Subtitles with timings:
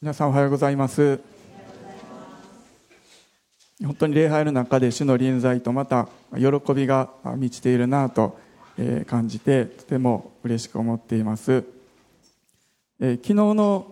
[0.00, 1.18] 皆さんおはようございます。
[3.82, 8.38] 本当に礼拝の中で主の臨在とまた喜びが満ちているなと
[9.08, 11.64] 感じてとても嬉しく思っています。
[13.00, 13.88] 昨日の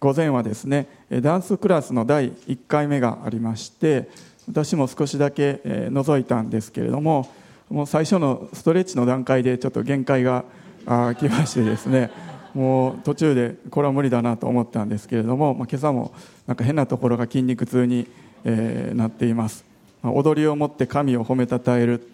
[0.00, 4.08] 午前はですねダンスクラスの第1回目がありまして
[4.48, 7.30] 私も少しだけ覗いたんですけれども
[7.68, 10.46] もう最初のストレッチの段階でちょっと限界が
[10.86, 12.10] 来ましてですね
[12.54, 16.12] もう途中でこれは無理だなと思ったんですけれども、まあ、今朝も
[16.46, 18.06] なんか変なところが筋肉痛に、
[18.44, 19.64] えー、なっています、
[20.02, 22.06] まあ、踊りを持って神を褒めたたえる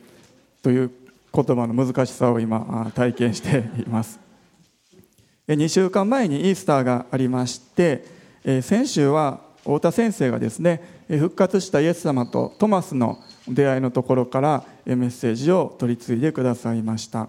[0.63, 0.91] という
[1.35, 4.19] 言葉の難しさを今体験しています。
[5.47, 8.05] 2週間前にイースターがありまして
[8.45, 17.29] え先週は太田先生がですね復活したイエス様とトマスの出会いのところからメッセージを取り継いでくださいました。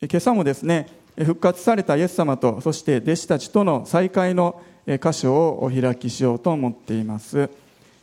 [0.00, 7.50] 今朝もですね復活されたイエス様とそして弟子たちとの再会の箇所をお開きしようと思っています。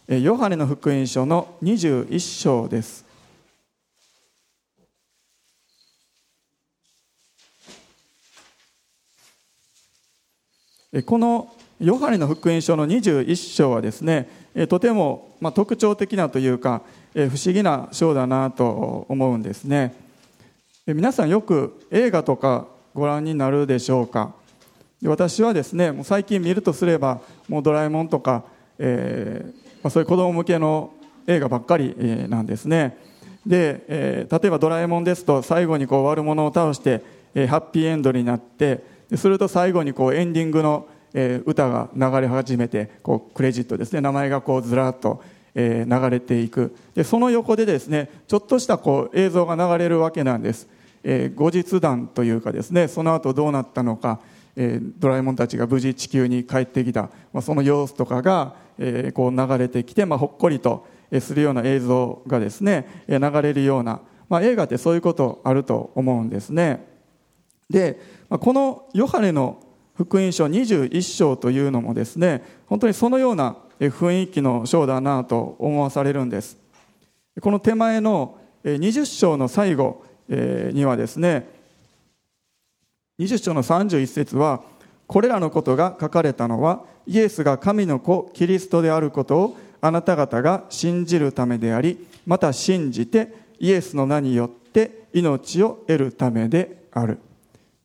[0.07, 3.05] ヨハネの福音書の21章です。
[11.05, 14.27] このヨハネの福音書の21章はですね
[14.67, 16.81] とても特徴的なというか
[17.13, 19.93] 不思議な章だなと思うんですね。
[20.87, 22.67] 皆さんよく映画とか
[22.99, 24.33] ご覧になるでしょうか？
[25.05, 28.43] 私はですねもう最近見るとすればもうドラえもんとか、
[28.77, 29.47] えー
[29.81, 30.91] まあ、そういう子供向けの
[31.25, 31.95] 映画ばっかり
[32.27, 32.97] なんですね。
[33.45, 37.01] で、えー、例えばドラえもんですと最後にこう悪者を倒して、
[37.33, 38.83] えー、ハッピーエンドになって
[39.15, 45.23] すると最後にこうエンディングの、えー、歌が流れ始めてこうクレジットですね名前がこうずらっと、
[45.55, 46.75] えー、流れていく。
[46.93, 50.67] でその横でですねちょっとしたこう映像が流れるわけなんです。
[51.03, 54.19] えー、後日談というかですねその後どうなったのか、
[54.55, 60.85] えー、ドラえもんたちが無事地球に帰ってきた、まあ、その様子とかが、えー、こう流れてきて、まあ、ほっこりと
[61.19, 66.85] するような映像がですね流れるような、まあ、映画ってそういうことあると思うんですね。
[67.69, 69.63] で、まあ、このヨハネの
[69.95, 76.57] 福音書21章というのもですね本当にそのような雰囲気の章だなと思わされるんです。
[77.41, 81.49] この手前の20章の最後にはですね
[83.19, 84.61] 20章の31節は
[85.07, 97.19] これらのことが書かれたのはイエスが神の子キリストであることをあなた方が信じるためでありまた信じてイエスの名によって命を得るためである。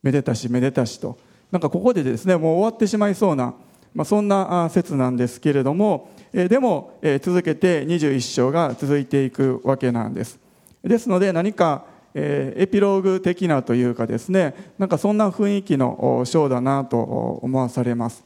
[0.03, 1.17] めでたしめでたしと。
[1.51, 3.55] なんかここでですねもう終わってしまいそうな、
[3.93, 10.39] まあ、そんな説なんですけれどもでも続けて21章が続いていくわけなんです。
[10.83, 11.85] ですので何か
[12.17, 18.23] えエピローグ的なというかですねなんかそんな雰囲気のショーだなと思わされます。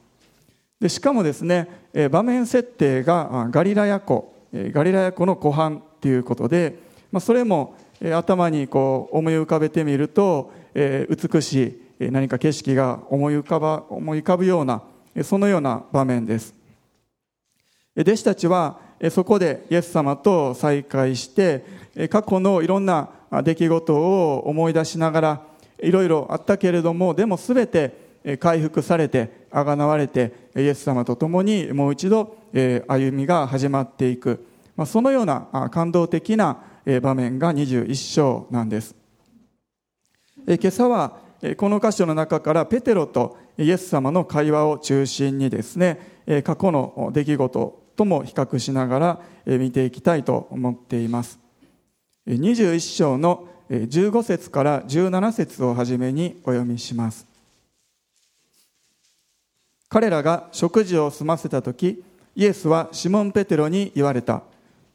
[0.79, 1.67] でしかもですね
[2.11, 6.79] 場面設定がガリラヤ湖ガリラヤ湖の湖畔ということで、
[7.11, 7.75] まあ、それも
[8.16, 14.83] 頭にこう思い浮かべてみると美しい何か景色が思い浮かば思い浮かぶような
[15.23, 16.53] そのような場面です。
[17.97, 18.79] 弟子たちは
[19.09, 21.66] そこでイエス様と再会して
[22.08, 23.10] 過去のいろんな
[23.44, 25.42] 出来事を思い出しながら
[25.82, 34.46] いろいろあったけれどもでも全て回復されてあがなわれてイエス様と共にもう一度歩みが始まっていく。
[34.86, 36.58] そのような感動的な
[37.02, 38.96] 場面が21章なんです。
[40.48, 41.18] 今朝は
[41.58, 51.49] この箇所の中からペテロとイエス様の会話を中心にですね過去の出来事とも比較しながら見ていきたいと思っています。
[52.35, 57.25] 21章の15節から17節をはじめにお読みします。
[59.88, 62.03] 彼らが食事を済ませた時
[62.35, 64.44] イエスはシモン・ペテロに言われた。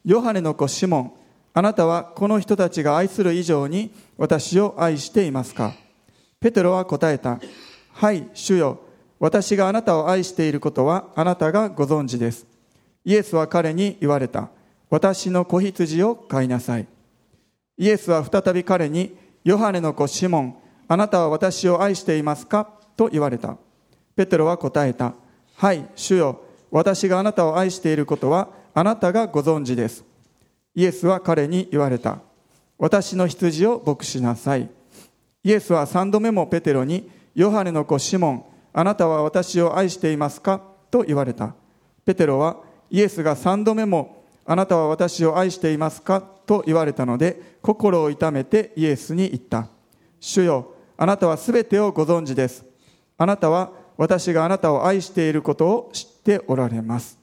[0.05, 1.11] ヨハネの子シモン
[1.53, 5.73] あなたはこの人たちが愛する以上に私を愛していますか？
[6.39, 7.39] ペテロは答えた。
[7.91, 8.79] はい主よ。
[9.19, 12.45] 私があなたを愛していることはあなたがご存知です。
[13.03, 14.49] イエスは彼に言われた。
[14.89, 16.87] 私の子羊を飼いなさい。
[17.77, 20.57] イエスは再び彼に、ヨハネの子シモン、
[20.87, 22.69] あなたは私を愛していますか？
[22.95, 23.57] と言われた。
[24.15, 25.13] ペテロは答えた。
[25.55, 26.41] はい、主よ。
[26.71, 30.03] 私があなたを愛していることはあなたがご存知です。
[30.73, 32.19] イエスは彼に言われた。
[32.77, 34.69] 私の羊を牧しなさい。
[35.43, 40.61] イエスは三度目もペテロに、ヨハネの子シモン、あなたは私を愛していますか？
[40.91, 41.55] と言われた。
[42.05, 42.57] ペテロは
[42.89, 46.21] イエスが三度目もあなたは私を愛していますか？
[46.21, 49.67] と言われたので、心を痛めてイエスに言った。
[50.19, 52.65] 主よ、あなたはすべてをご存知です。
[53.17, 57.17] あなたは私があなたを愛していることを知っておられます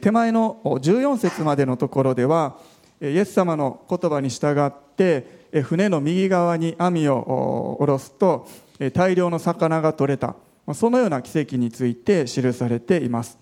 [0.00, 2.56] 手前の14節までのところでは
[3.02, 8.48] イエス様の言葉に従って船の右側に網を下ろすと
[8.94, 10.36] 大量の魚が取れた
[10.72, 13.38] そのような奇跡について記されています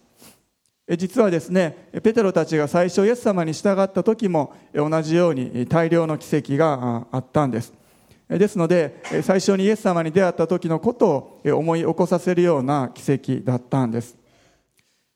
[0.96, 7.72] 実はですねペテロたちが最初イエス様に従った時も同じように大量の奇跡があったんです。
[8.28, 14.16] ですので最初にイエス様に出会った時のことを思い起こさせるような奇跡だったんです。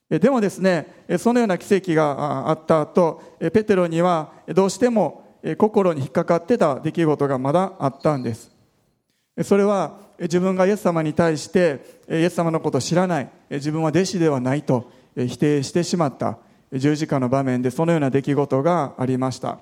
[0.08, 5.25] でもですねそのような奇跡があった後ペテロにはどうしても
[5.58, 8.50] 心に引っかかってた出来事がまだあったんです。
[9.43, 16.38] それは自分がイエス様に対してイエス様のことを知らない自分は弟子ではないと否定してしまった
[16.72, 19.58] 十字架の場面でそのような出来事がありました。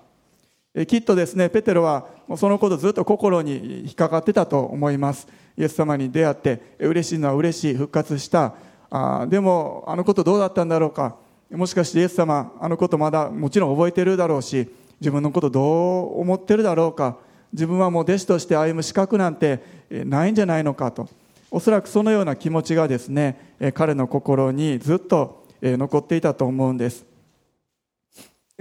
[0.89, 5.29] きっとですねペテロはそのことずっと心に引っかかってたと思います。
[5.57, 8.55] イエス様に出会って嬉しいのは嬉しい復活した。
[8.91, 11.17] あでもあのことどうだったんだろうか。
[11.53, 14.69] もしかしてイエス様あのことまだもちろん覚えてるだろうし
[14.99, 17.19] 自分のことどう思ってるだろうか。
[17.53, 21.09] 自分はもう弟子として歩む資格なんてないんじゃないのかと。
[21.53, 27.07] おそらくそのような気持ちがですね彼の心にずっと残っていたと思うんです。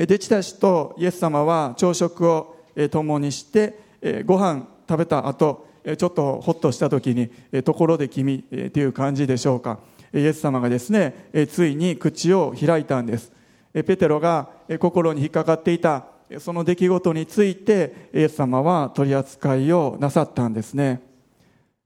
[0.02, 2.56] 弟子たちとイエス様は朝食を
[2.90, 5.68] 共にしてご飯食べた後
[5.98, 7.30] ちょっとほっとした時に
[7.64, 9.80] ところで君っていう感じでしょうか。
[10.14, 13.32] イエス様がですねついに口を開いたんです。
[13.74, 14.50] ペテロが
[14.80, 16.06] 心に引っかかっていた
[16.40, 21.02] その出来事についてイエス様は取り扱いをなさったんですね。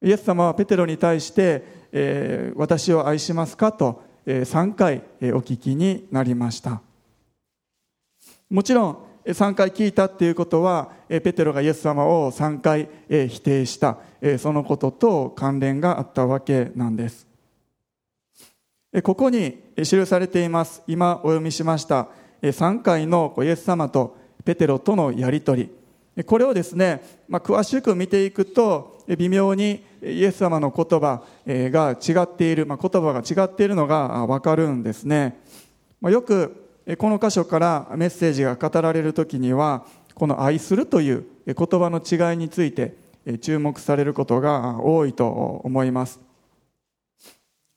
[0.02, 6.82] イエス様はペテロに対して「私を愛しますか?」と3回お聞きになりました。
[8.50, 12.90] もちろん3回聞いたっていうことはペテロがイエス様を3回
[13.30, 13.98] 否定した
[14.38, 17.26] そのことと関連があったわけなんです。
[19.02, 22.10] ここに記されています今お読みしました
[22.42, 25.70] 3回のイエス様とペテロとのやり取
[26.18, 26.24] り。
[26.26, 35.40] これをですね、まあ、詳しく見ていくと微妙にイエス様の言葉が違っている、まあ、言葉が違っているのが分かるんですね、
[36.02, 36.68] まあ、よく
[36.98, 42.96] この箇所からメッセージが語られる時にはこの「愛する」という言葉の違いについて
[43.42, 45.28] 注目されることが多いと
[45.64, 46.20] 思います。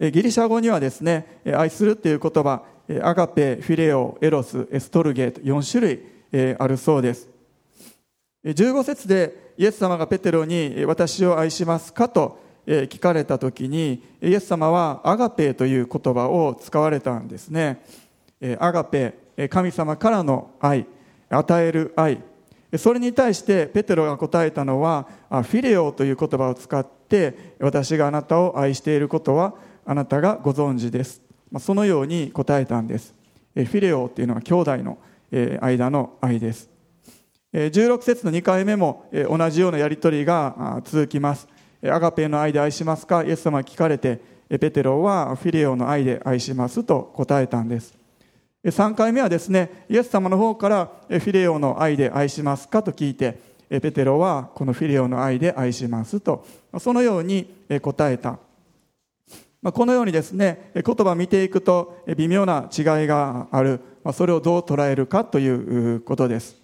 [0.01, 2.63] ギリシャ語にはですね愛するっていう言葉
[3.03, 6.01] アガペフィレオエロスエストルゲーと4種
[6.41, 7.29] 類あるそうです。
[8.45, 17.83] 15節でイエス様がペテロに「私を愛しますか?」と聞かれた時にイエス様はアガペという言葉を使われたんですね。
[18.59, 19.15] アガペ
[19.49, 20.87] 神様からの愛
[21.29, 22.23] 与える愛。
[22.77, 29.55] それに対してペテロが答えたのはフィレオという言葉を使って私があなたを愛していることは
[29.85, 31.21] あなたがご存知です
[31.59, 33.13] そのように答えたんです。
[33.55, 34.99] フィレオっていうのは兄弟の
[35.61, 36.70] 間の愛です。
[37.53, 41.49] 16節の2回目も同じようなやり取りが続きます。
[41.83, 43.25] アガペの愛で愛しますか？
[43.25, 47.95] イエス様聞かれてペテロはフィレオの愛で愛しますと答えたんです。
[48.65, 52.85] 3回目はですねイエス様の方からフィレオの愛で愛しますか？
[52.85, 56.47] と聞いてペテロはこのフィレオの愛で愛しますと
[56.79, 57.53] そのように
[57.83, 58.39] 答えた。
[59.73, 63.81] このようにですね言葉を見ていくと微妙な違いがある。
[64.13, 66.60] それをどう捉えるかということです。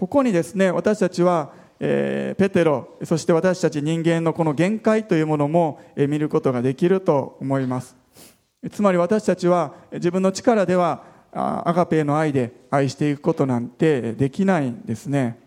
[0.00, 7.94] ここにですね私たちはえペテロそして私たち人間のこの限界というものもえ見ることができると思います。
[8.70, 11.02] つまり私たちは自分の力では
[11.32, 15.38] アガペの愛で愛していくことなんてできないんですね。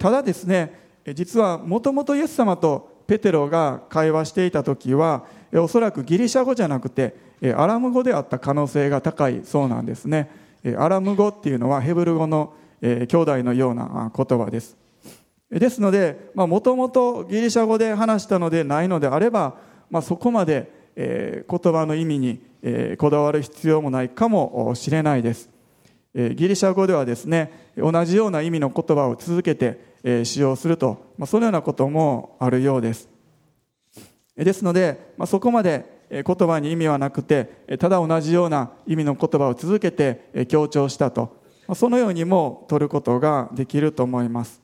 [0.00, 0.74] ただですね
[1.14, 5.24] 実はもともとイエス様とペテロが会話していた時は
[5.54, 7.14] おそらくギリシャ語じゃなくて
[7.56, 10.28] アラム語であった可能性が高いそうなんですね。
[10.76, 14.76] アラム語っていうのはヘブル語の兄弟のような言葉です。
[15.50, 19.56] ですのでもともとギリシャ語で話したのでないのであれば、
[19.90, 25.48] まあ、そこまでえー、言葉の意味に、えー、こだわる必要もないかもしれないです、
[26.12, 33.08] えー、ギリシャ語ではですね同じような意味の言葉を続けて、えー、使用すると、まあ、そのようなこともあるようです。
[34.36, 41.37] ですので、まあ、そこまで言葉に意味はなくてただ同じような意味の言葉を続けて強調したと。
[41.74, 44.60] そのようにも取ることができると思います。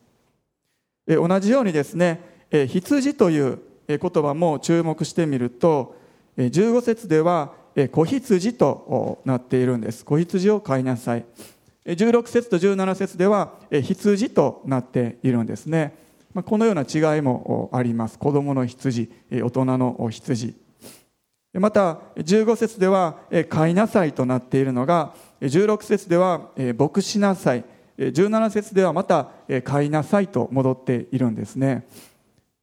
[1.07, 2.21] 同じようにですね
[2.51, 5.95] 羊という言葉も注目してみると
[6.37, 7.53] 15節では
[7.91, 10.03] 子羊となっているんです。
[10.03, 11.25] 子羊を飼いなさい。
[11.85, 15.93] 16節と17節では羊となっているんですね。
[16.45, 18.17] このような違いもあります。
[18.17, 20.55] 子供の羊大人の羊。
[21.53, 23.19] また15節では
[23.49, 27.63] 飼いなさいとなっているのが16節では牧しなさい。
[27.97, 29.29] 17節ではまた
[29.63, 31.87] 飼いなさいと戻っているんですね。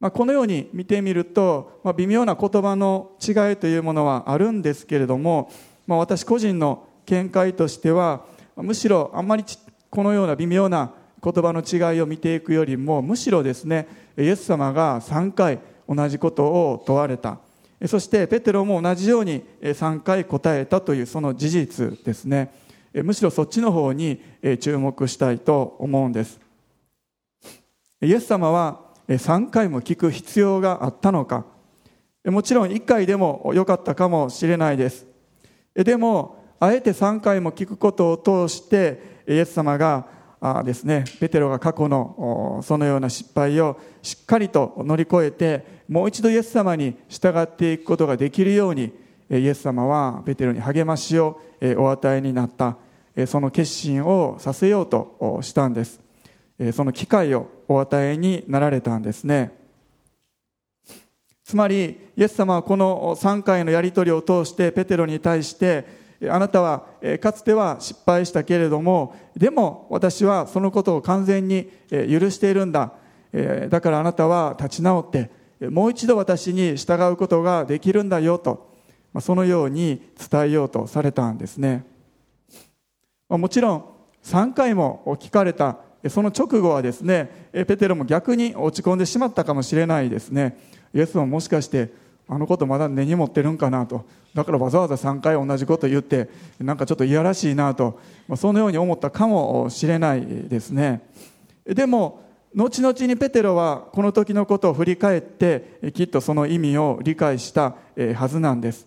[0.01, 5.49] このように見てみると微妙な言葉の違いというものはあるんですけれども
[5.87, 8.25] 私個人の見解としては
[8.57, 9.45] むしろあんまり
[9.91, 13.87] このような微妙な言葉の違いを見ていくよりもむしろですね
[14.19, 17.39] イエス様が3回同じことを問われた。
[17.87, 22.53] そしてペテロも同じように3回答えたというその事実ですね。
[22.95, 24.21] むしろそっちの方に
[24.61, 26.41] 注目したいと思うんです。
[28.03, 31.47] イエス様は3回も聞く必要があったのか。
[32.25, 35.07] もちろん1回でもよかったかもしれないです。
[35.75, 40.07] でもあえて3回も聞くことを通してイエス様が
[40.41, 48.93] あですねペテロが過去のそのような失敗をしっかりと乗り越えてもう一度イエス様に従っていくことができるように
[49.31, 51.41] イエス様はペテロに励ましを
[51.79, 52.77] お与えになった。
[53.27, 56.01] その決心をさせようとしたんです。
[56.73, 59.53] その機会をお与えになられたんですね。
[61.45, 65.85] つまりイエス様はこの3回のやり取りを通してペテロに対して
[66.31, 66.87] あなたは
[67.21, 72.93] かつては失敗したけれどもでも私はそのことを完全に許しているんだ。
[73.69, 75.31] だからあなたは立ち直って
[75.69, 78.71] もう一度私に従うことができるんだよと
[79.21, 80.01] そのように
[80.31, 81.85] 伝えようとされたんですね。
[83.39, 83.85] もちろん
[84.25, 90.59] 3回も聞かれたその直後はですねペテロも逆に落ち込んでしまったかもしれないですね。
[90.95, 91.91] イエスももしかして
[92.29, 94.05] あのことまだ根に持ってるんかなと。
[94.35, 98.01] だからわざわざ3回同じこと言ってなんかちょっといやらしいなと、
[98.37, 101.03] そのように思ったかもしれないですね。
[101.67, 102.23] でも
[102.55, 107.77] 後々にペテロはこの時のことを振り返ってきっとその意味を理解した
[108.15, 108.87] はずなんです。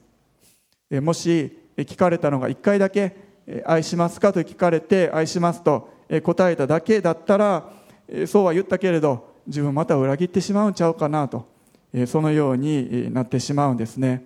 [0.91, 3.15] もし聞かれたのが1回だけ
[3.65, 5.89] 「愛しますか?」と聞かれて「愛します」と
[6.23, 7.71] 答えただけだったら
[8.27, 11.27] そうは言ったけれど自分また裏切ってしまうんちゃうかな？
[11.27, 11.47] と
[12.07, 14.25] そのようになってしまうんですね。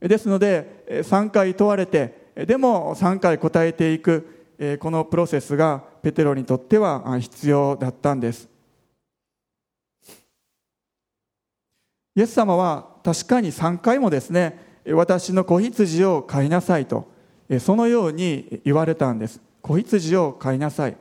[0.00, 8.48] ですので3回問われてでも3回答えていくこのプロセスがペテロにとっては必要だったんです。
[12.16, 14.58] イエス様は確かに3回もですね
[14.92, 17.08] 私の子羊を飼いなさいと
[17.60, 19.40] そのように言われたんです。
[19.60, 20.96] 子羊を飼いなさい。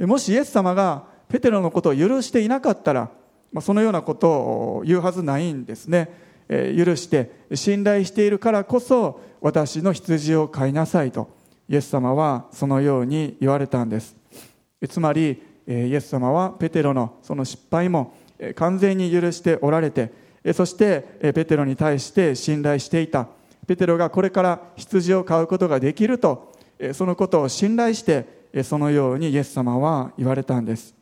[0.00, 3.10] もしイエス様がペテロのことを許していなかったら
[3.56, 6.10] まあ、そのようなことを言うはずないんですね、
[6.48, 11.30] え、許して信頼しているからこそ私の羊を飼いなさいと
[11.68, 14.14] イエス様はそのように言われたんです。
[14.88, 18.14] つまりイエス様はペテロのその失敗も
[18.54, 20.12] 完全に許しておられて
[20.52, 23.26] そしてペテロに対して信頼していた。
[23.66, 26.52] ペテロがこれから羊を飼うことができると
[26.92, 30.94] そのことを信頼してそのようにイエス様は言われたんです。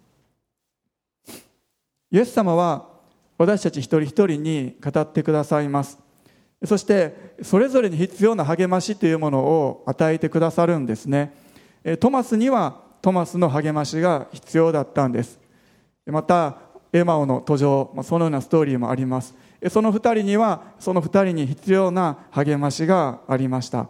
[2.11, 2.89] イエス様は
[3.37, 5.99] 私たち一人一人に語ってくださいます。
[6.65, 11.35] そしてそれぞれに必要な励ましというものを与えてくださるんですね。
[12.01, 15.39] トマスにはトマスの励ましが必要だったんです。
[16.07, 16.57] また
[16.93, 19.35] エマオの途上そのようなストーリーもあります。
[19.69, 23.89] その2人にはその2人に必要な励ましがありました。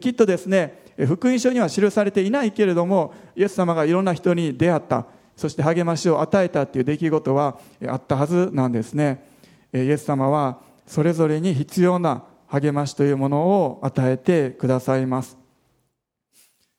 [0.00, 5.06] きっとですね福音書には記されていないけれどもイエス様がいろんな人に出会った。
[5.36, 9.26] そして励ましを与えたという出来事はあったはずなんですね。
[9.72, 15.38] イエス様はそれぞれに必要な励ましというものを与えてくださいます。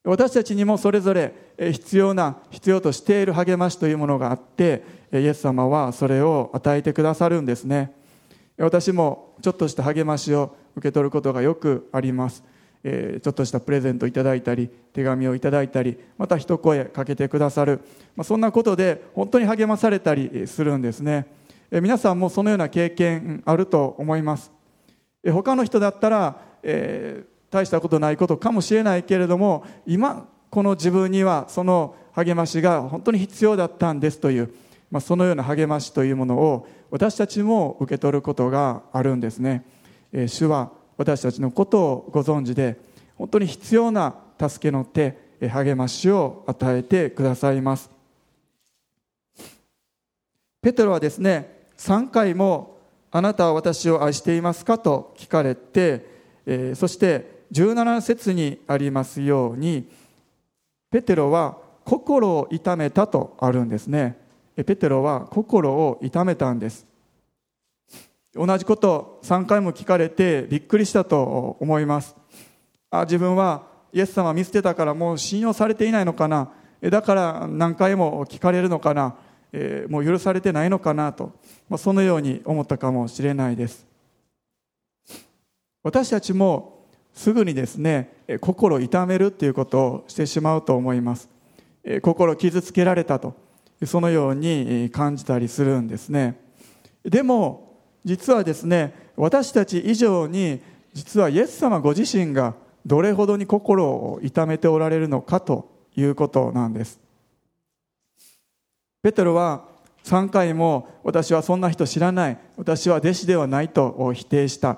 [0.04, 7.94] 私たちにもそれぞれ必要な必要としている励ましというものがあってイエス様はそれを与えてくださるんですね。
[8.64, 12.44] 私もちょっとした励ましを受け取ることがよくあります。
[12.84, 17.80] えちょっとしたプレゼントをいただいたり手紙をいただいたりまた一声かけてくださる、
[18.16, 21.26] まあ、そんなことで本当に励まされたりするんですね、
[21.72, 24.52] え皆さんもそのような経験あると思います、
[25.24, 34.54] え他の人だったら、え、大したことないことかもしれないけれども今この自分にはその励ましが本当に必要だったんですという、
[34.92, 39.66] まあ、そのような励ましというものを私たちも受け取ることがあるんですね、
[40.28, 42.78] 主は私たちのことをご存知で
[43.16, 47.90] 本当に必要な助けの手励ましを与えてくださいます
[50.62, 52.78] ペテロはですね3回も
[53.10, 56.06] 「あなたは私を愛していますか?」と聞かれて、
[56.46, 59.90] えそして17節にありますように
[60.92, 64.22] ペテロは心を痛めたとあるんですね
[64.56, 66.86] ペテロは心を痛めたんです。
[68.36, 72.16] 同じこと3回も聞かれてびっくりしたと思います。
[72.90, 76.52] あ自分はイエス様見捨てたからもう信用されていないのかな？
[76.82, 79.16] だから何回も聞かれるのかな、
[79.88, 81.32] もう許されてないのかなと、
[81.78, 83.86] そのように思ったかもしれないです。
[85.84, 88.10] 私たちもすぐにですね
[88.42, 91.30] 心を痛めるっていうことをしてしまうと思います。
[92.02, 93.43] 心傷つけられたと。
[93.86, 96.40] そのように感じたりするんですね。
[97.04, 100.62] でも実はですね私たち以上に
[100.94, 107.00] 実はイエス様ご自身がどれほどに心を痛めておられるのかということなんです。
[109.02, 109.66] ペテロは
[110.04, 114.78] 3回も私はそんな人知らない私は弟子ではないと否定した。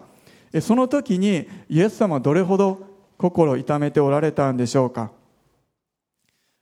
[0.61, 2.79] その時にイエス様はどれほど
[3.17, 5.11] 心を痛めておられたんでしょうか。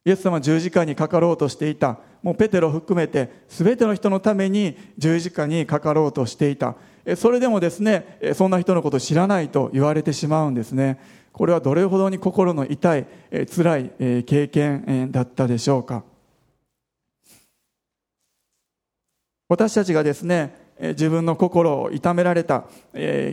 [0.06, 2.00] イエス様は十字架にかかろうとしていた。
[2.24, 6.76] もうペテロ含めて全ての人のために十字架にかかろうとしていた。
[7.18, 11.00] それでもですねそんな人のことを知らないと言われてしまうんですね。
[11.34, 13.06] これはどれほどに心の痛い
[13.54, 16.04] 辛い経験だったでしょうか。
[19.50, 22.64] 私たちがですね自分の心を痛められた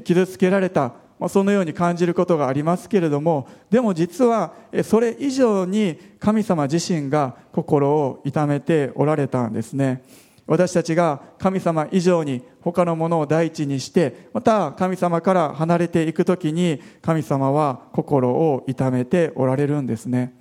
[0.04, 0.94] 傷つけられた
[1.28, 10.02] そのように感じることがありますけれどもでも実はそれ以上に神様自身が心を痛めておられたんですね。
[10.46, 20.34] 私たちが神様以上に他のものを第一にしてまた神様から離れていく時に神様は心を痛めておられるんですね。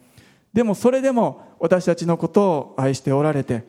[0.51, 3.63] でもそれでも私たちのことを愛しておられて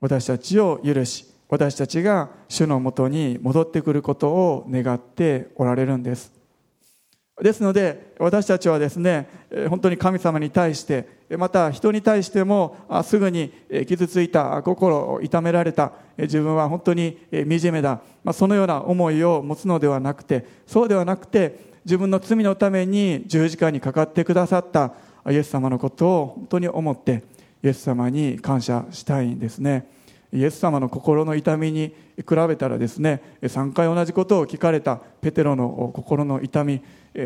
[0.00, 6.41] 私たちを許し私たちが主のもとに戻ってくることを願っておられるんです。
[7.40, 9.28] ですので私たちはですね
[9.68, 11.08] 本当に神様に対して
[11.38, 13.52] また人に対してもすぐに
[13.88, 18.02] 傷ついた心を痛められた自分は本当に惨めだ
[18.34, 24.92] そのような思いを持つのではなくてそうではなくて自分の罪のために十字架にかかってくださった
[25.30, 27.24] イエス様のことを本当に思って
[27.64, 29.88] イエス様に感謝したいんですね。
[30.32, 36.80] イエス様の心の痛みに比べたらですね3回同じことを聞かれたペテロの心の痛み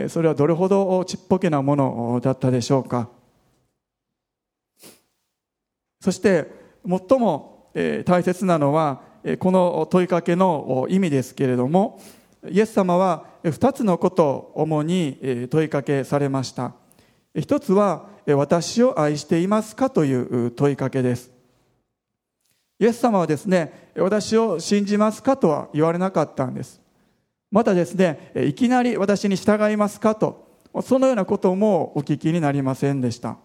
[0.08, 3.08] それはどれほどちっぽけなものだったでしょうか。
[6.00, 6.46] そして
[6.86, 7.70] 最も
[8.04, 9.00] 大切なのは
[9.38, 12.00] この問いかけの意味ですけれども
[12.48, 16.74] イエス様は2つのことを主に問いかけされました。
[17.34, 21.35] 一つは私を愛していますかという問いかけです。
[22.78, 26.80] イエス様はですね私を信じますかとは言われなかったんです。
[27.50, 30.46] またですねいきなり私に従いますかと
[30.82, 33.38] そのようなこともお聞きになりませんでした。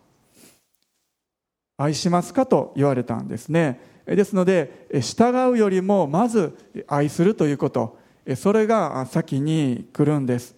[1.77, 3.79] 愛しますかと言われたんですね。
[4.05, 7.99] ですので従うよりもまず愛するということ。
[8.35, 10.55] それが先に来るんです。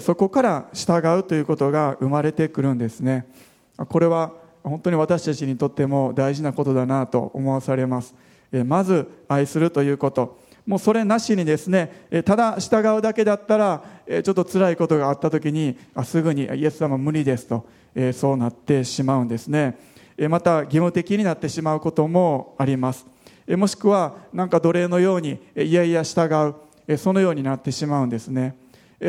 [0.00, 3.26] そこから従うということが生まれてくるんですね。
[3.76, 4.32] これは
[4.64, 8.14] 本当に私たちにとっても大事なことだなと思わされます。
[8.64, 10.42] まず愛するということ。
[10.66, 17.66] もうそれなしにですねただ従うだけだったらちょっと辛いことがあった時にあすぐにイエス様無理ですと
[18.14, 19.78] そうなってしまうんですね。
[20.30, 23.06] また義務的になってしまうこともあります。
[23.46, 26.54] もしくはなんか奴隷のようにいやいや従
[26.88, 28.56] うそのようになってしまうんですね。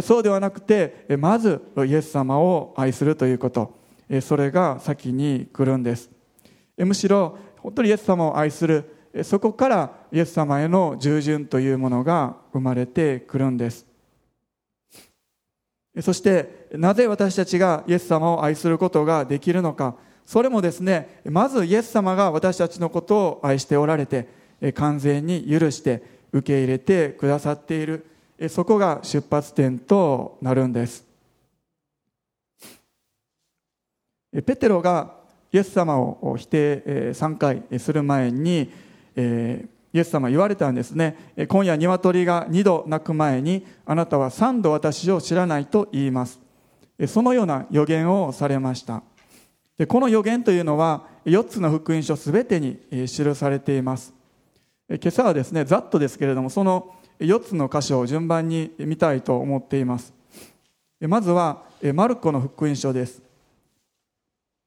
[0.01, 3.84] そうではなくてまずイエス様を愛するということ。
[4.21, 6.09] それが先に来るんです。
[6.77, 13.85] むしろ本当にイエス様を愛するそこからイエス様への従順というものが生まれてくるんです。
[16.01, 19.95] そしてなぜ私たちがイエス様を愛することができるのか。
[20.25, 24.27] それもですねまずイエス様が私たちのことを愛しておられて
[24.73, 28.05] 完全に許して受け入れてくださっている
[28.49, 31.05] そこが出発点となるんです。
[34.43, 35.15] ペテロが
[35.51, 38.71] イエス様を否定3回する前に
[39.15, 41.33] イエス様言われたんですね。
[41.47, 46.41] 今夜鶏が2度鳴く前にあなたは3度私を知らないと言います。
[47.07, 49.03] そのような予言をされました。
[49.77, 54.13] でこの予言というのは4つの福音書すべてに記されています。
[54.89, 60.13] 今朝はですねざっとですけれどもその4つの箇所を順番に見たいと思っています。
[61.01, 63.24] まずはマルコの福音書です。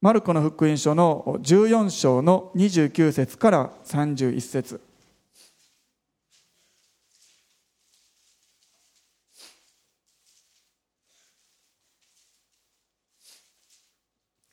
[0.00, 4.80] マルコの福音書の14章の29節から31節。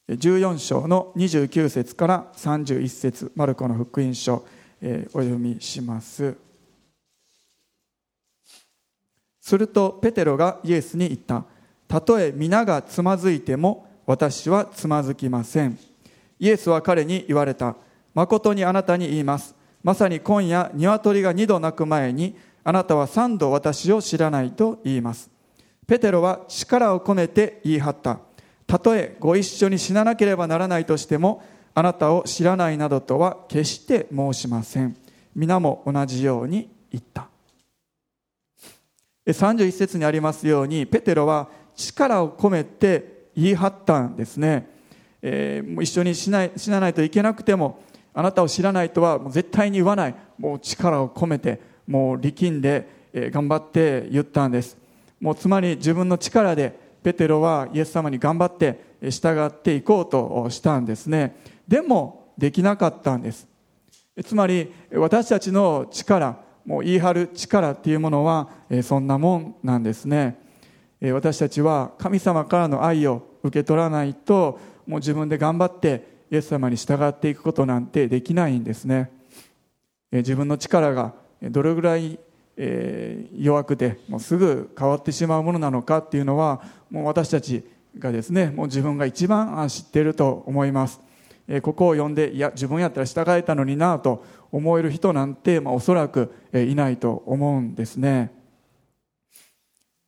[0.09, 4.43] 14章の29節から31節マルコの福音書
[4.81, 6.35] えお読みします。
[9.39, 11.45] するとペテロがイエスに言った。
[11.87, 15.77] たとえ皆がつまずいても私はつまずきません。
[16.39, 17.75] イエスは彼に言われた。
[18.13, 19.55] 誠にあなたに言います。
[19.83, 25.29] まさに今夜鶏が二度鳴く前にあなたは三度私を知らないと言います。
[25.87, 28.19] ペテロは力を込めて言い張った。
[28.65, 31.43] たとえご一緒に死ななければならないとしても
[31.75, 34.97] あなたを知らないなどとは決して申しません。
[35.35, 37.27] 皆も同じように言った。
[39.27, 44.67] 31節にありますようにペテロは力を込めて言い張ったんですね、
[45.21, 50.15] えー、もう一緒に死ない死なないといけなくてもあなたを知らないとはもう絶対に言わない。
[50.37, 54.77] もう力を込めてもう力んで、えー、頑張って言ったんです。
[55.19, 61.35] もうつまり自分の力でペテロはイエス様に頑張って従っていこうとしたんですね。
[61.67, 63.47] でもできなかったんです。
[64.23, 68.49] つまり私たちの力もう言い張る力っていうものは
[68.81, 70.39] そんなもんなんですね。
[71.11, 79.11] 私たちは神様からの愛を受け取らないともう自分で頑張ってイエス様に従っていくことなんてできないんですね。
[80.11, 82.19] 自分の力がどれぐらい
[83.37, 87.63] 弱くてもうすぐ変わってしまうものなのかっていうのはもう私たち
[87.99, 91.01] がですねもう自分が一番知っていると思います。
[91.61, 98.31] ここを読んでいや自分やったら従えたのになと思える人なんて、まあ、おそらくいないと思うんですね。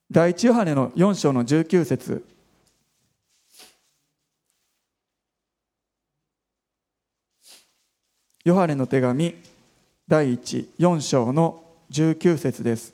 [0.10, 2.26] 第一ヨハネの4章の19節。
[8.46, 9.36] ヨハネの手紙
[10.08, 12.94] 第14章の19節です。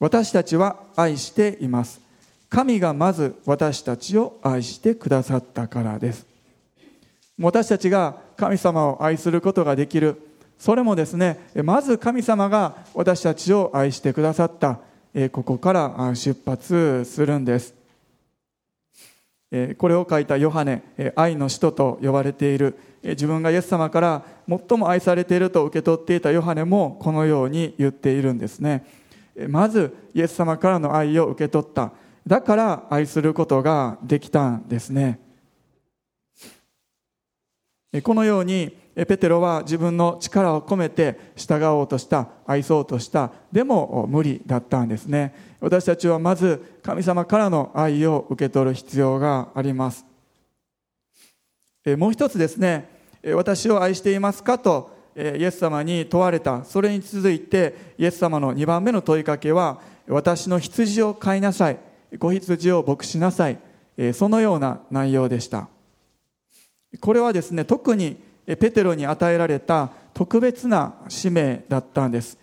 [0.00, 2.00] 私たちは愛しています。
[2.48, 6.26] 神がまず私たちを愛してくださったからです。
[7.38, 10.20] 私たちが神様を愛することができる
[10.58, 14.80] それもですねまず神様が私たちを愛してくださった。
[15.30, 17.74] ここから出発するんです。
[19.78, 20.82] これを書いたヨハネ
[21.14, 22.76] 愛の使徒と呼ばれている。
[23.04, 28.84] 自分がイエス様から最も愛されていると受け取っていたヨハネもこのように言っているんですね。
[29.48, 31.92] まずイエス様からの愛を受け取った。
[32.26, 35.20] だから愛することができたんですね。
[38.02, 45.34] このようにペテロは自分の力を込めて従おうとした愛そうとしたでも無理だったんですね。
[45.60, 50.06] 私たちはまず神様からの愛を受け取る必要があります。
[51.98, 52.88] もう一つですね。
[53.34, 56.64] 私を愛していますかとイエス様に問われた。
[56.64, 61.78] それに続いてイエス様の2番目の問いかけは私の羊を飼いなさい。
[62.18, 63.58] 子羊を牧しなさい。
[64.12, 65.68] そのような内容でした。
[67.00, 72.38] これはですね特にペテロに与えられた特別な使命だったんです。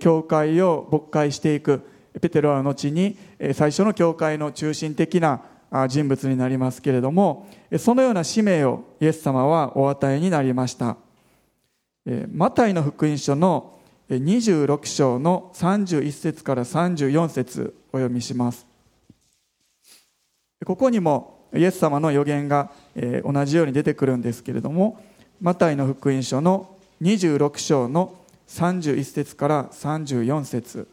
[0.00, 1.82] 教会を牧会していく。
[2.20, 3.16] ペテロは後に
[3.54, 5.40] 最初の教会の中心的な
[5.88, 10.98] 人物になりますけれどもそのような使命をイエス様はお与えになりました。
[12.30, 13.78] マタイの福音書の
[14.10, 18.66] 26章の31節から34節お読みします。
[20.66, 22.70] ここにもイエス様の予言が
[23.24, 25.02] 同じように出てくるんですけれども
[25.42, 28.14] マタイの福音書の26章の
[28.46, 30.86] 31節から34節。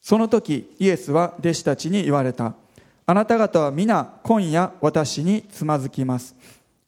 [0.00, 2.54] その時イエスは弟子たちに言われた。
[3.06, 6.36] あなた方は皆今夜私につまずきます。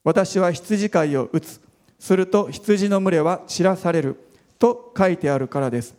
[0.05, 1.61] 私は羊飼いを打つ。
[1.99, 4.21] すると羊の群れは散らされる。
[4.61, 5.97] と書いてあるからです。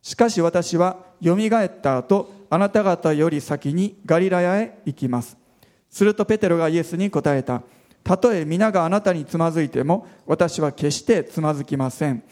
[0.00, 5.36] しかし私はよみがえった後あなた方より先にガリラヤへ行きます。
[5.90, 7.62] するとペテロがイエスに答えた。
[8.04, 12.22] たとえ皆があなたにつまずいても私は決してつまずきません。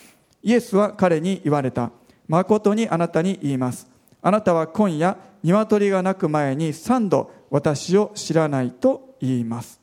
[0.43, 1.91] イエスは彼に言われた。
[2.29, 3.89] 誠にあなたに言います。
[4.23, 9.81] あなたは今夜鶏が鳴く前に三度私を知らないと言います。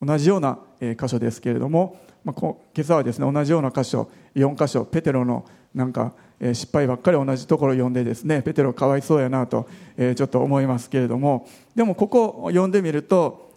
[0.00, 13.52] 同じような箇所ですけれども、まあ、今朝はですね同じような箇所4箇所ペテロのなんか失敗ばっかり同じところを読んでですねペテロかわいそうやなとちょっと思いますけれどもでもここを読んでみると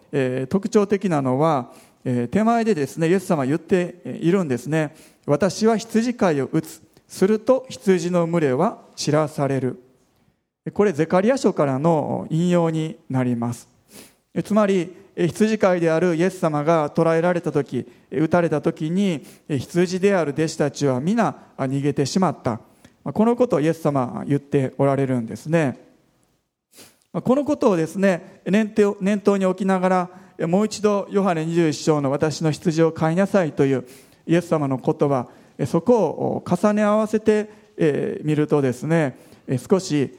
[0.48, 1.72] 特徴的なのは
[2.04, 4.94] 手前でですねイエス様は言っているんですね。
[5.24, 6.82] 私は羊飼いを打つ。
[7.06, 9.82] すると羊の群れは散らされる。
[10.72, 13.68] これゼカリア書からの引用になります。
[14.42, 22.60] つまり羊飼いであるイエス様が捕らえられた時撃たれた時に羊である弟子たちは皆逃げてしまった。
[23.04, 25.78] このことをイエス様は言っておられるんですね。
[27.12, 29.88] このことをですね念頭に置きなが
[30.38, 33.86] らもう一度ヨハネ21章の私の羊を飼いなさいという
[34.26, 35.28] イエス様の言葉
[35.66, 37.50] そこを重ね合わせて
[38.24, 39.18] みるとですね
[39.68, 40.18] 少し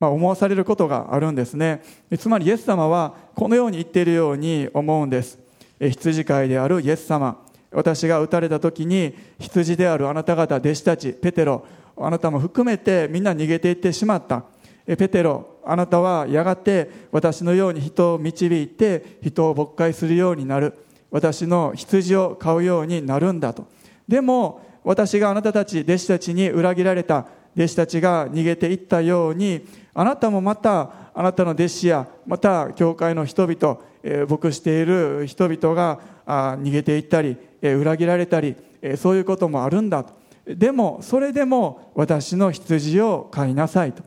[0.00, 1.82] 思わされることがあるんですね。
[2.18, 5.38] つまりイエス様はこのように言っているように思うんです。
[5.80, 7.44] 羊飼いであるイエス様。
[7.70, 14.44] 私が撃たれた時に羊であるあなた方弟子たちペテロあなたも含めてみんな逃げていってしまった。
[14.86, 20.74] ペテロあなたはやがて私のように人を導いて人を牧会するようになる。
[21.10, 23.66] 私の羊を飼うようになるんだと。
[24.08, 27.26] でも私があなたたち弟子たちに裏切られた。
[27.56, 40.04] 弟子たちが逃げていったようにあなたもまたあなたの弟子やまた教会の人々、えー、牧している人々があ逃げていったり、えー、裏切られたり、えー、そういうこともあるんだ。
[40.04, 40.12] と
[40.46, 44.02] でもそれでも私の羊を飼いなさいと。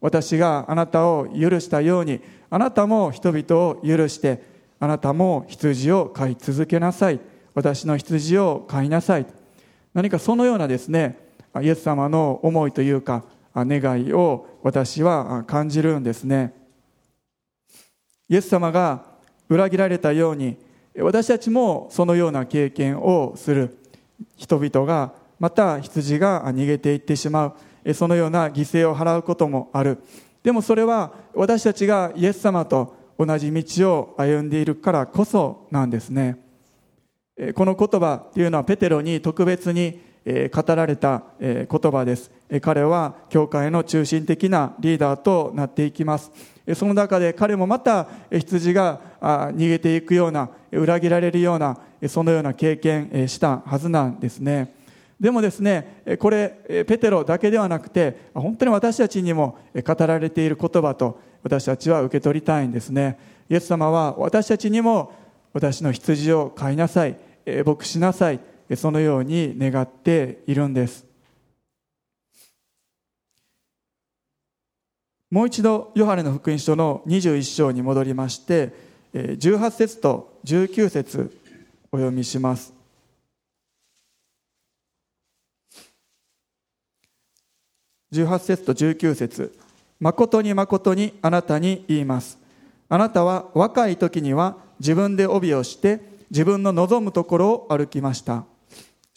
[0.00, 2.20] 私があなたを許したように
[2.50, 4.42] あなたも人々を許して
[4.78, 7.20] あなたも羊を飼い続けなさい。
[7.58, 9.26] 私の羊を飼いなさい
[9.92, 11.18] 何かそのようなですね
[11.60, 13.24] イエス様の思いというか
[13.56, 16.54] 願いを私は感じるんですね。
[18.28, 19.04] イエス様が
[19.48, 20.56] 裏切られたように
[21.00, 23.78] 私たちもそのような経験をする。
[24.36, 27.94] 人々がまた羊が逃げていってしまう。
[27.94, 29.98] そのような犠牲を払うこともある。
[30.42, 36.36] でもそれは私たちがイエス様と同じ道を歩んでいるからこそなんですね。
[37.54, 42.30] この言葉というのはペテロに特別に語られた言葉です。
[42.60, 46.30] 彼は教会の中心的なリーダーとなっていきます。
[46.74, 51.78] その中で彼もまた羊が逃げていくような裏切られるような
[52.08, 54.74] そのような経験したはずなんですね。
[55.18, 63.18] でもですねこれペテロだけではなくて本当に私たちにも語られている言葉と私たちは受け取りたいんですね。
[63.48, 65.12] イエス様は私たちにも
[65.54, 67.16] 私の羊を飼いなさい
[67.64, 68.40] 牧しなさい
[68.76, 71.06] そのように願っているんです。
[75.30, 78.72] もう一度ヨハネの福音書の21章に戻りまして
[79.12, 81.38] 18節と19節
[81.92, 82.72] お読みします。
[88.12, 89.58] 18節と19節
[90.00, 92.38] 誠に誠にあなたに言います。
[92.88, 96.00] あなたは若い時には自分で帯をして
[96.30, 98.44] 自分の望むところを歩きました。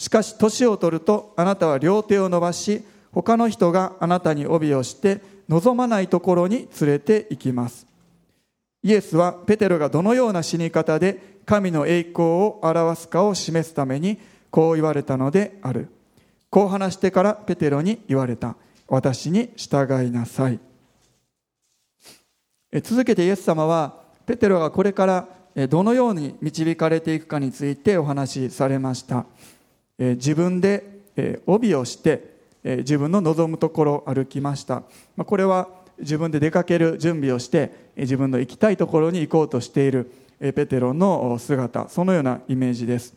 [0.01, 7.85] しかし年を取るとあなたは両手を伸ばし他の人があなたに帯をして望まないところに連れて行きます。
[8.81, 14.17] イエスはペテロがどのような死に方で神の栄光を表すかを示すために
[14.49, 15.87] こう言われたのである。
[16.49, 18.55] こう話してからペテロに言われた。
[18.87, 20.59] 私に従いなさい。
[22.81, 25.27] 続けてイエス様はペテロがこれから
[25.69, 29.27] どのように導かれていくかについてお話しされました。
[30.01, 30.83] 自分で
[31.45, 32.31] 帯をして
[32.63, 34.81] 自分の望むところを歩きました。
[35.15, 35.67] これは
[35.99, 41.87] 自分で出かける準備をして自分の行きたいところに行こうとしているペテロの姿。
[41.87, 43.13] そのようなイメージです。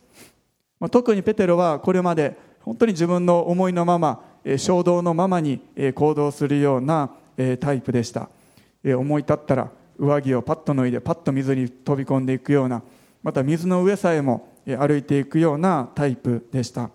[0.91, 4.23] 特にペテロはこれまで本当に自分の思いのまま
[4.57, 5.59] 衝動のままに
[5.95, 7.09] 行動するような
[7.59, 8.29] タイプでした。
[8.83, 12.83] 思い立ったら上着をパッと脱いでパッと水に飛び込んでいくような
[13.23, 16.89] また水の上さえも歩いていくようなタイプでした。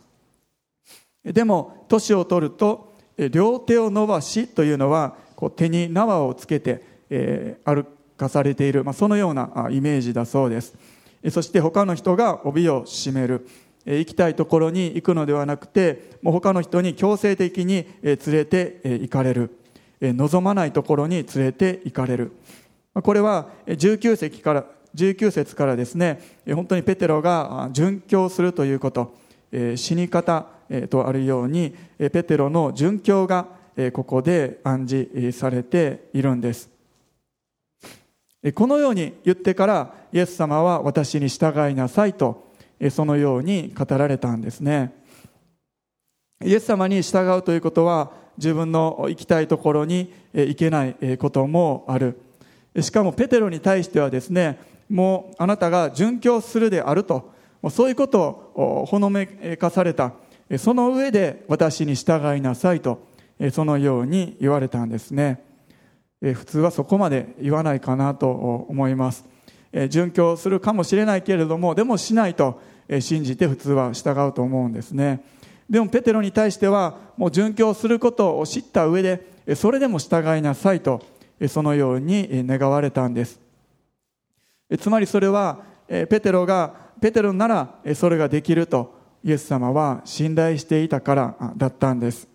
[1.24, 2.94] でも年を取ると
[3.30, 7.84] 両手を伸ばしというのはこう手に縄をつけて、え歩
[8.16, 10.74] かされている、まあ、そのようなイメージだそうです。
[11.30, 13.46] そして他の人が帯を締める。
[13.86, 19.56] 行きたいところに行くのではなくてもう他の人に強制的に連れて行かれる。
[20.00, 22.32] 望まないところに連れて行かれる。
[22.94, 29.14] これは19節から19節からですね本当にペテロが殉教するということ
[29.76, 30.46] 死に方
[30.88, 33.46] とあるようにペテロの殉教が
[33.92, 36.70] ここで暗示されているんです。
[38.54, 42.50] このように言ってからイエス様は私に従いなさいと
[42.90, 44.94] そのように語られたんですね。
[46.42, 52.18] イエス様に従うということは自分の行きたいところに行けないこともある。
[52.80, 54.58] しかもペテロに対してはですね
[54.90, 57.32] もうあなたが殉教するであると。
[57.70, 59.26] そういうことをほのめ
[59.58, 60.14] かされた。
[60.58, 63.06] その上で私に従いなさいと
[63.52, 65.42] そのように言われたんですね。
[66.20, 69.24] 普通はそこまで言わないかなと思います。
[69.72, 72.60] 殉教するかもしれないけれどもでもしないと
[73.00, 75.22] 信じて普通は従うと思うんですね。
[75.68, 81.02] でもペテロに対してはもう殉教することを知った上でそれでも従いなさいと
[81.48, 83.38] そのように願われたんです。
[84.78, 92.28] つまりそれはペテロがペテロならそれができるとイエス様は信頼していたからだったんです。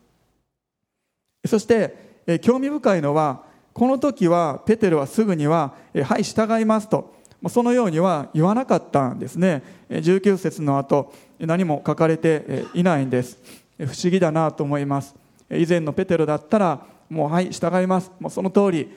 [1.45, 3.43] そして興味深いのは
[3.73, 7.13] この時はペテロはすぐには「はい従います」と。
[7.47, 9.61] そのようには言わなかったんですね。
[9.89, 13.37] 19節の後何も書かれていないんです。
[13.77, 15.13] 不思議だなと思います。
[15.51, 18.11] 以前のペテロだったらもうはい従います。
[18.19, 18.89] もうその通り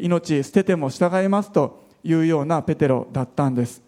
[0.00, 1.85] 命捨てても従いますと。
[2.06, 3.82] いうようなペテロだったんです。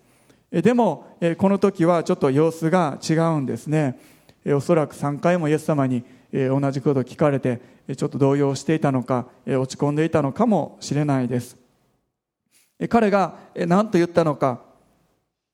[0.51, 3.99] でもこの時はちょっと様子が違うんですね。
[4.47, 7.61] おそらく3回もイエス様に同じことを聞かれて
[7.97, 11.57] ちょっと動揺していたのか落ち込んでいたのかもしれないです。
[12.89, 14.61] 彼が何と言ったのか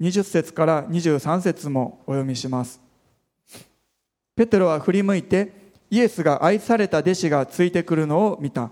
[0.01, 2.81] 20節から23節もお読みします。
[4.37, 5.53] ペテロは振り向いて
[5.91, 8.71] イエスが愛された弟子がついてくるのを見た。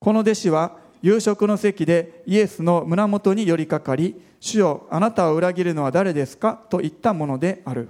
[0.00, 6.60] この弟子は夕食の席でイエスの胸元に寄りかかり主よあなたを裏切るのは誰ですか？
[6.70, 7.88] と言ったものである。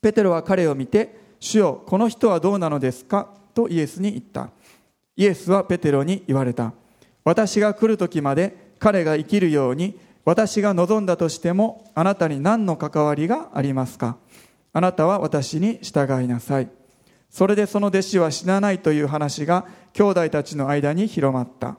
[0.00, 3.28] ペテロは彼を見て主よこの人はどうなのですか？
[3.54, 4.50] とイエスに言った。
[5.16, 6.72] イエスはペテロに言われた
[7.24, 14.16] 私が来る時まで彼が生きるように私が望んだとしてもあなたに何の関わりがありますか
[14.72, 16.68] あなたは私に従いなさい。
[17.32, 21.76] それでその弟子は死なないという話が兄弟たちの間に広まった。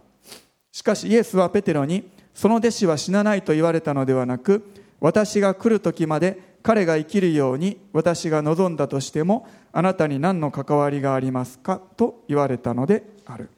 [0.71, 4.65] しかしイエスはペテロにその弟子は死なないと言われたのではなく
[4.99, 11.79] 私が来る時まで彼が生きるように私が望んだとしてもあなたに何の関わりがありますか？
[11.97, 13.49] と言われたのである。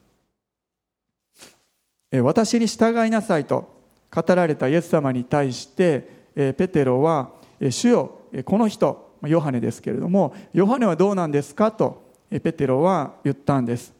[2.22, 3.74] 私に従いなさいと
[4.14, 7.30] 語られたイエス様に対してペテロは
[7.70, 13.94] 主よこの人ヨハネですけれどもヨハネはどうなんですかとペテロは言ったんです。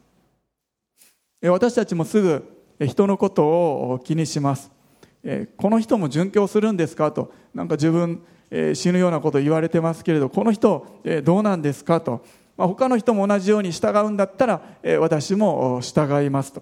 [1.43, 2.43] 私たちもすぐ
[2.85, 4.71] 人のことを気にします。
[5.57, 8.21] この人も殉教するんですかとなんか自分
[8.73, 10.85] 死ぬようなこと言われてますけれどこの人
[11.23, 12.23] どうなんですかと
[12.57, 14.61] 他の人も同じように従うんだったら
[14.99, 16.61] 私も従いますと。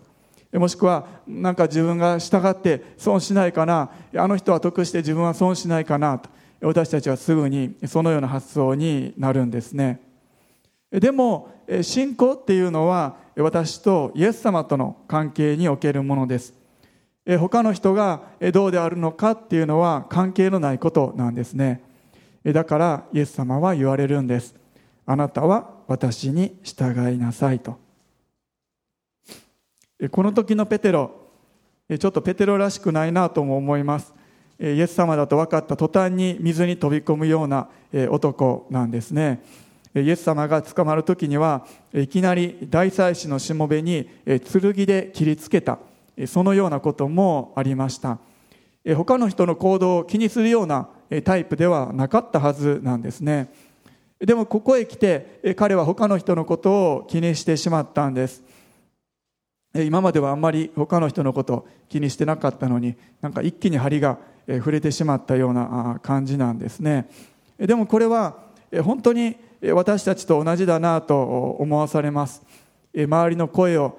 [0.54, 6.30] もしくはなんか自分が従って損しないかなあの人は得して自分は損しないかなと。
[6.62, 10.02] 私たちはすぐにそのような発想になるんですね。
[10.92, 11.50] でも
[11.82, 16.54] 信仰っていうのは私とイエス様との関係におけるものです。
[17.40, 18.22] 他の人が
[18.54, 21.82] どうであるのかっていうのは関係のないことなんですね。
[22.46, 24.56] だからイエス様は言われるんです。
[25.06, 27.78] あなたは私に従いなさいと。
[30.12, 31.12] この時のペテロ
[31.88, 34.14] ちょっとペテロらしくないなとも思います。
[34.60, 37.68] イエス様だと分かった途端に水に飛び込むような
[38.10, 39.44] 男なんですね。
[39.94, 45.80] イエス様が捕まる時にはいきなり大祭司のしもべに剣で切りつけた。
[46.28, 48.18] そのようなこともありました。
[48.96, 50.88] 他の人の行動を気にするような
[51.24, 53.52] タイプではなかったはずなんですね。
[54.20, 58.44] でもここへ来て彼は他の人のことを気にしてしまったんです。
[59.74, 67.10] 今まではあんまり他の人のことを気にしてなかったのになんか一気に針が触れてしまったような感じなんですね。
[67.58, 68.38] でもこれは
[68.84, 69.36] 本当に
[69.74, 71.22] 私たちと同じだなと
[71.60, 72.44] 思わされます。
[72.96, 73.98] 周りの声を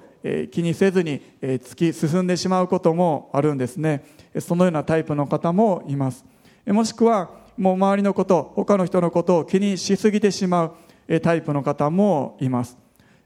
[0.51, 4.03] 気にせずに突き進んでしまうこともあるんですね。
[4.39, 6.25] そのようなタイプの方もいます。
[6.65, 10.73] もしくはもう周りのこと他の人のことを気にしすぎてしま
[11.07, 12.77] うタイプの方もいます。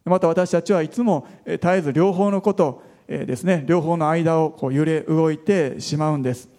[0.06, 3.64] また私たちはいつも絶えず両方のことですね。
[3.68, 6.50] 両方の間をこう揺れ動いてしまうんです。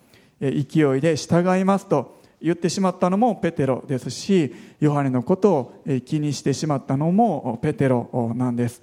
[0.51, 8.83] 勢いで従いますと言ってしまったのもペテロですしヨハネのことを気にしてしまったのもペテロなんです。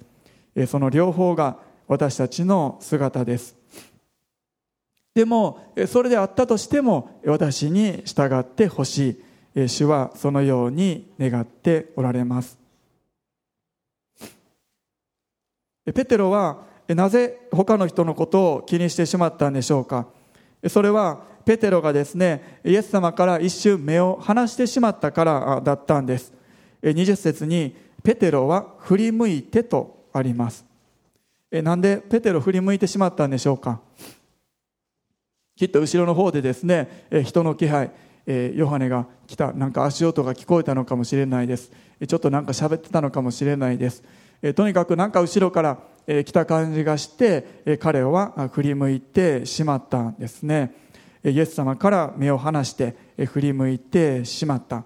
[0.66, 3.54] その両方が私たちの姿です。
[5.14, 9.20] でもそれであったとしても私に従ってほし
[9.54, 9.68] い。
[9.68, 12.58] 主はそのように願っておられます。
[15.92, 20.06] ペテロはなぜ他の人のことを気にしてしまったんでしょうか。
[20.68, 26.32] それはペテロがですねイエス様から一瞬目を離してしまったからだったんです。
[26.82, 30.64] 20節にペテロは振り向いてとあります。
[31.50, 33.80] なんでペテロ振り向いてしまったんでしょうか。
[35.56, 37.90] きっと後ろの方でですね人の気配
[38.26, 39.52] ヨハネが来た。
[39.52, 41.70] なんか足音が聞こえたのかもしれないです。
[42.06, 44.02] ちょっとなんか喋ってたのかもしれないです。
[44.54, 50.74] とにかくなんか後ろから来た感じがして彼は振り向いてしまったんですね。
[51.24, 52.96] イエス様から目を離して
[53.26, 54.84] 振り向いてしまった。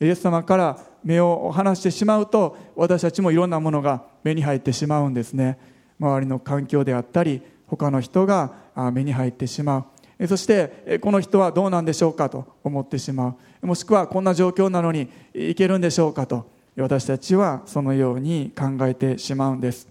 [0.00, 5.58] イエス様から目を離してしまうと私たちもいろんなものが目に入ってしまうんですね。
[5.98, 8.52] 周りの環境であったり他の人が
[8.92, 9.86] 目に入ってしま
[10.18, 10.26] う。
[10.26, 13.66] そしてこの人はどうなんでしょうかと思ってしまう。
[13.66, 16.50] もしくはこんな状況なのにいけるんでしょうかと。
[16.76, 19.88] 私たちはそのように考えてしまうんです。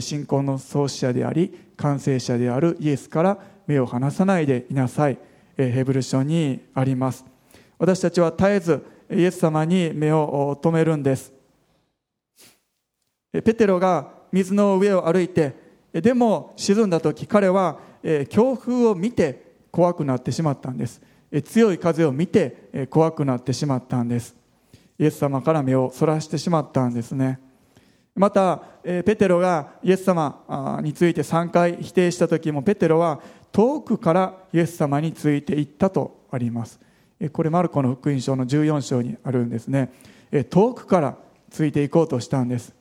[0.00, 5.18] 信仰の創始者であり完成者であるイエスから目を離さないでいなさい。
[5.56, 7.24] ヘブル書にあります。
[7.78, 11.32] 私たちは絶えずイエス様に目を留めるんです。
[13.32, 15.54] ペテロが水の上を歩いて
[15.92, 17.78] でも沈んだ時彼は
[18.30, 21.00] 強風を見て怖くなってしまったんです。
[21.44, 24.34] 強い風を見て怖くなってしまったんです。
[24.98, 27.38] イエス様から目をそらしてしまったんですね。
[28.14, 33.20] またペテロがイエス様について3回否定した時もペテロは
[33.52, 36.78] 遠くからイエス様についていったとあります。
[37.32, 39.92] これマルコの福音書の14章にあるんですね。
[40.50, 41.16] 遠くから
[41.50, 42.74] ついていこうとしたんです。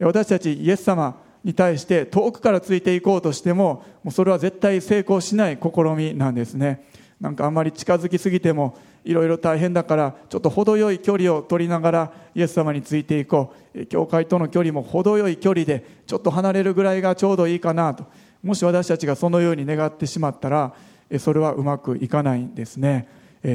[0.00, 6.84] 私たちイエス様に対して遠くからついていこうとしてももうそれは絶対成功しない試みなんですね。
[7.20, 13.86] なんかあんまり近づきすぎてもいろいろ大変だからちょっと程よい距離を取りながらイエス様についていこう。
[13.86, 18.04] 教会との距離も程よい距離でちょっと離れるぐらいがちょうどいいかなと。
[18.42, 20.74] もし私たちがそのように願ってしまったら
[21.18, 23.08] それはうまくいかないんですね。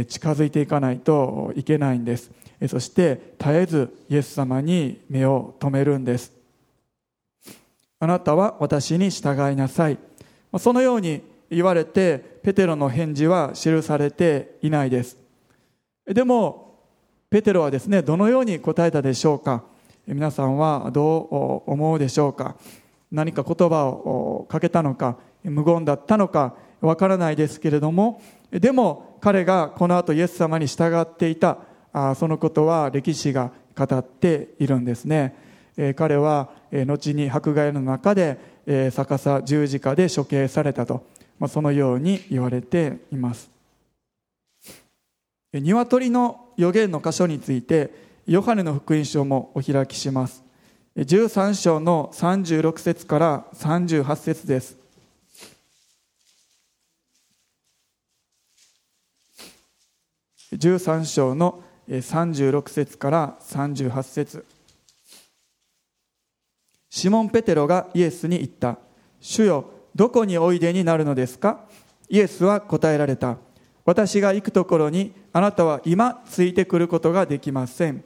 [0.08, 2.32] 近づいていかないといけないんです。
[2.68, 6.32] そして絶えずイエス様に目を留めるんです。
[8.00, 9.98] あなたは私に従いなさい。
[10.58, 15.18] そのように言われてペテロの返事は記されていないです。
[16.06, 16.80] でも
[17.30, 19.64] ペテロはですねどのように答えたでしょうか。
[20.08, 22.56] 皆さんはどう思うでしょうか。
[23.12, 31.60] 何か言葉をかけたのか無言だったのかわからないですけれどもでも彼がこの後イエス様に従っていた
[32.16, 35.36] そのことは歴史が語っているんですね。
[35.98, 38.38] 彼は後に迫害の中で
[38.94, 41.06] 逆さ十字架で処刑されたと
[41.50, 43.52] そのように言われています。
[45.54, 47.92] 鶏の予言の箇所について
[48.26, 50.45] ヨハネの福音書もお開きします。
[50.98, 54.78] 13章の36節から38節です。
[60.54, 64.46] 13章の36節から38節。
[66.90, 68.78] シモン・ペテロがイエスに言った。
[69.20, 71.66] 主よどこにおいでになるのですか？
[72.08, 73.36] イエスは答えられた。
[73.84, 78.02] 私が行くところにあなたは今ついてくることができません。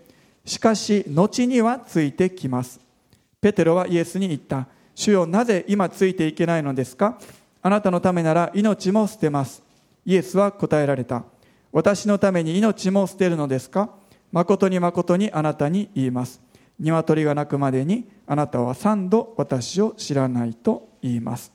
[0.49, 2.79] しかし後にはついてきます。
[3.39, 4.65] ペテロはイエスに言った。
[4.95, 7.19] 主よなぜ今ついていけないのですか？
[7.61, 9.61] あなたのためなら命も捨てます。
[10.07, 11.23] イエスは答えられた。
[11.71, 13.91] 私のために命も捨てるのですか？
[14.31, 16.41] 誠に誠にあなたに言います。
[16.79, 21.51] 鶏が鳴くまでにあなたは三度私を知らないと言います。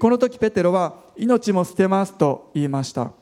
[0.00, 3.12] この時ペテロは命も捨てますと言いました。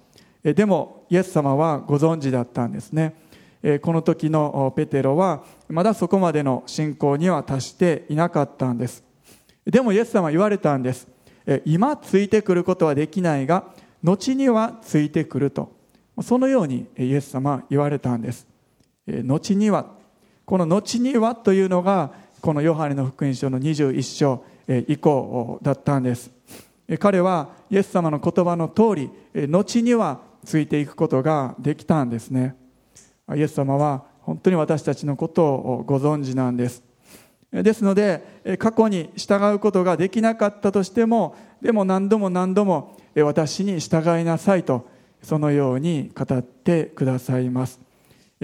[0.43, 3.26] でもイエス様はご存知だったんですね。
[3.83, 9.03] この時のペテロはまだそこまでの信仰には達していなかったんです。
[9.64, 11.09] でもイエス様は言われたんです。
[11.64, 13.64] 今ついてくることはできないが
[14.05, 15.75] 後にはついてくると。
[16.23, 18.47] そのようにイエス様は言われたんです。
[19.25, 19.87] 後には。
[20.45, 24.45] この後にはというのがこのヨハネの福音書の21章
[24.87, 26.31] 以降だったんです。
[27.01, 29.11] 彼はイエス様の言葉の通り
[29.49, 32.55] 後にはついていくことができたんですね。
[33.35, 36.83] イエス様は本当に私たちのことをご存知なんです。
[37.53, 44.89] ですので過去に従うことができなかったとしてもでも何度も何度も私に従いなさいと
[45.22, 47.81] そのように語ってくださいます。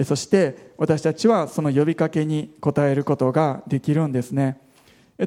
[0.03, 4.59] そして私たちはその呼びかけに応えることができるんですね。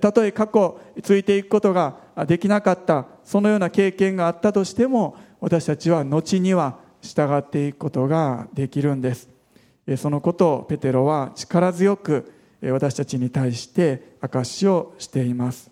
[0.01, 1.97] たとえ過去ついていくことが
[2.27, 9.36] できなかったそのような経験があったとしても私たちは後には従っていくことができるんです。
[9.97, 12.33] そのことをペテロは力強く
[12.63, 15.71] 私たちに対して証しをしています。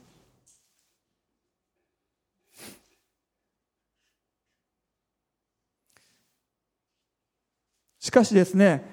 [7.99, 8.85] しかしですね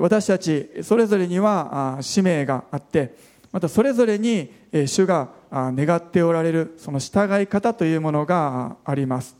[0.00, 3.14] 私たちそれぞれには使命があって
[3.50, 4.52] またそれぞれに
[4.86, 9.36] 主が願っておられるその従い方というものがあります。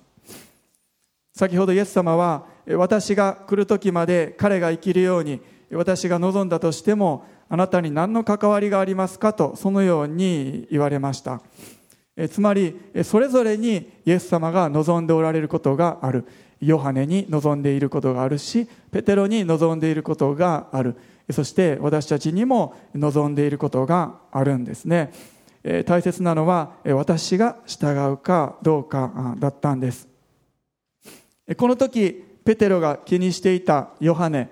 [1.34, 5.40] 先ほどイエス様は私が来る時まで彼が生きるように
[5.72, 11.40] 私が望んだとしてもあなたに何の関わりがありますかとそのように言われました。
[12.30, 16.24] つまりそれぞれにイエス様が望んでおられることがある。
[16.60, 20.96] ヨハネに望んでいることがあるしペテロに望んでいることがある。
[21.30, 25.12] そして私たちにも望んでいることがあるんですね。
[25.86, 30.08] 大切なのは私が従うかどうかだったんです。
[31.56, 34.49] この時ペテロが気にしていたヨハネ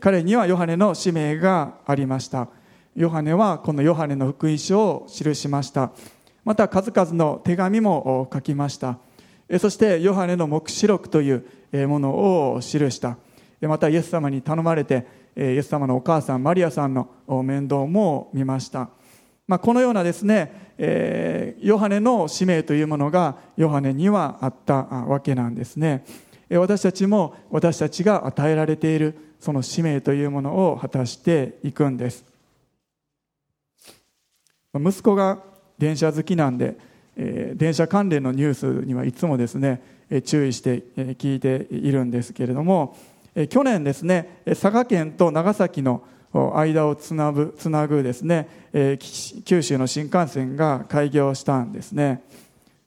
[0.00, 2.48] 彼にはヨハネの使命がありました。
[2.96, 5.92] ヨハネはこのヨハネの福音書を記しました。
[6.44, 8.98] また数々の手紙も書きました。
[9.60, 11.44] そしてヨハネの黙示録という
[11.86, 13.16] ものを記した。
[13.60, 18.88] またイエス様に頼まれてイエス様のお母さんマリアさんの面倒も見ました、
[19.46, 26.04] まあ、このようなですねヨハネの使命というものがヨハネにはあったわけなんですね。
[26.50, 32.24] 私たちも私たちが与えられているその使命というものを果たしていくんです。
[34.74, 35.42] 息子が
[35.78, 36.76] 電車好きなんで
[37.54, 39.82] 電車関連のニュースにはいつもですね
[40.24, 42.96] 注意して聞いているんですけれども
[43.50, 48.48] 去年ですね佐賀県と長崎の間をつなぐつなぐですね
[49.44, 52.22] 九州の新幹線が開業したんですね。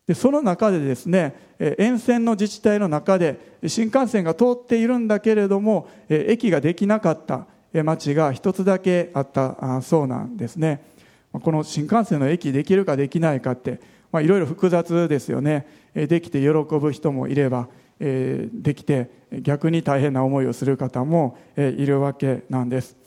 [0.08, 7.46] でその中でですね沿線の自治体の中で新幹線が通っているんだけれども駅ができなかった
[7.84, 10.84] 町が一つだけあったそうなんですね。
[11.32, 13.80] この新幹線の駅できるかできないかって
[14.14, 15.66] いろいろ複雑ですよね。
[15.94, 19.10] できて喜ぶ人もいればできて
[19.42, 22.98] 逆に大変な思いをする方もいるわけなんです。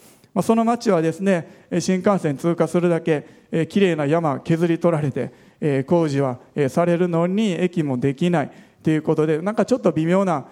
[0.41, 5.31] その町はですね新幹線通過するだけきれいな山削り取られて
[5.87, 6.39] 工事は
[6.69, 8.51] されるのに駅もできない
[8.83, 10.45] ということでなんかちょっと微妙な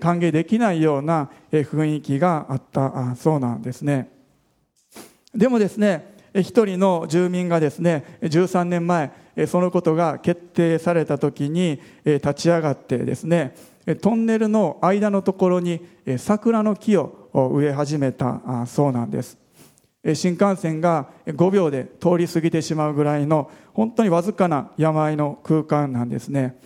[0.00, 4.10] 歓迎できないような雰囲気があったそうなんですね。
[5.34, 9.10] でもですね一人の住民がですね13年前
[9.46, 13.54] そのことが決定された時に立ち上がってですね
[14.00, 15.84] トンネルの間のところに
[16.16, 19.45] 桜の木を植え始めたそうなんです。
[20.14, 26.56] 新幹線が5秒で通り過ぎてしまうぐらいの本当にわずかな山あいの空間なんですね。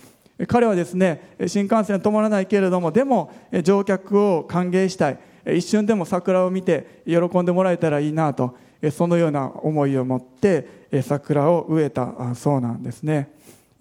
[0.48, 3.30] 彼はですね新幹線止まらないけれどもでも
[3.62, 5.18] 乗客を歓迎したい。
[5.46, 8.56] 一瞬でも桜を見て喜んでもらえたらいいなと
[8.92, 10.66] そのような思いを持って
[11.02, 13.30] 桜を植えたそうなんですね。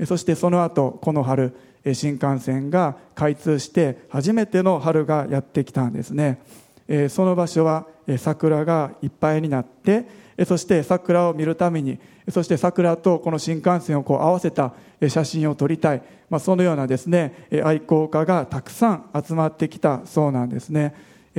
[0.05, 1.53] そしてその後この春
[1.93, 6.41] 新幹線が開通して初めての春がやってきたんですね。
[7.09, 7.85] その場所は
[8.17, 10.05] 桜がいっぱいになって
[10.45, 11.99] そして桜を見るために
[12.29, 14.73] そして桜とこの新幹線をこう合わせた
[15.07, 20.95] 写真を撮りたい、まあ、そのようなですね愛好家がたくさん集まってきたそうなんですね。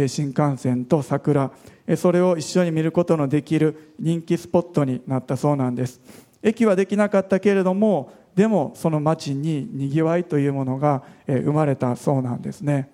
[0.07, 1.51] 新幹線と桜。
[1.97, 6.01] それを一緒に見ることのできる人気スポットになったそうなんです。
[6.43, 12.91] 駅はできなかったけれどもでもその街ににぎわいというものが生まれたそうなんですね、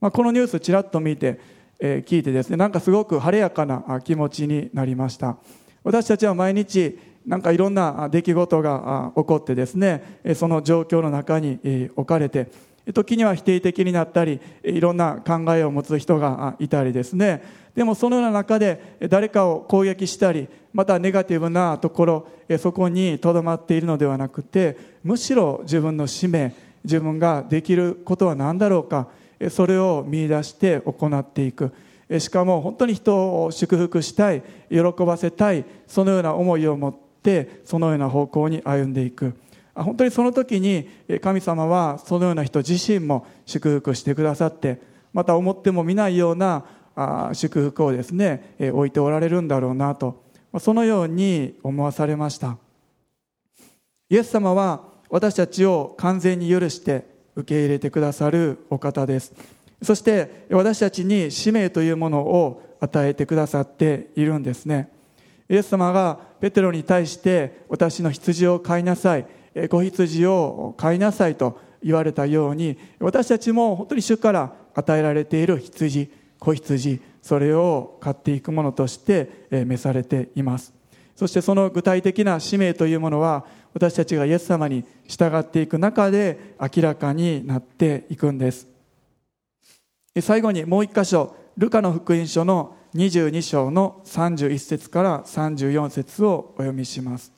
[0.00, 1.40] まあ、このニュースちらっと見て
[1.80, 5.36] 聞いてですねなんかすごく晴れやかな気持ちになりました。
[5.82, 12.48] 私たちは毎日なんかいろんな出来事が起こってですねその状況の中に置かれて
[12.92, 17.64] 時には否定的になったりいろんな考えを持つ人がいたりですね。
[17.74, 26.54] でもそのような中で誰かを攻撃したりまたネガティブなところそこにとどまっているのではなくてむしろ自分の使命
[26.84, 29.08] 自分ができることは何だろうか
[29.50, 31.72] それを見出して行っていく。
[32.18, 39.34] しかも本当に人を祝福したい喜ばせたいそのような思いを持ってそのような方向に歩んでいく。
[39.74, 40.88] 本当にその時に
[41.20, 44.80] 神様はそのような人自身も祝福してくださって
[45.12, 46.64] また思ってもみないような
[47.32, 50.22] 祝福をですね置いておられるんだろうなと
[50.60, 52.56] そのように思わされました。
[54.10, 59.32] イエス様は私たちを完全に許して受け入れてくださるお方です。
[59.82, 64.88] そして私たちに使命というものを与えてくださっているんですね。
[65.48, 69.26] イエス様がペテロに対して私の羊を飼いなさい
[69.68, 80.72] 子羊を飼いなさいと言われたように私たちも本当に主から与えられている羊子羊それを飼っていくものとして召されています。
[81.14, 83.44] そしてその具体的な使命というものは
[83.74, 88.68] 私たちがイエス様に従っていく中で明らかになっていくんです。
[90.20, 97.32] 最後にもう一箇所ルカの福音書の22章の31節から34節をお読みします。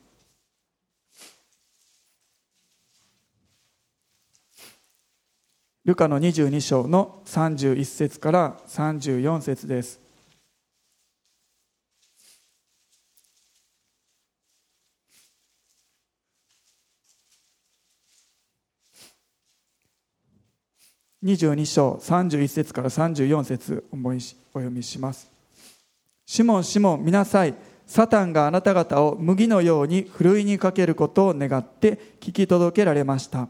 [5.86, 10.05] ルカの22章の31節から34節です。
[21.24, 25.30] 22章31節から34節お読みします
[26.26, 27.54] シモンシモン見なさい
[27.86, 33.48] サタンがあなた方を麦のようにふるいにかけることを願って聞き届けられました。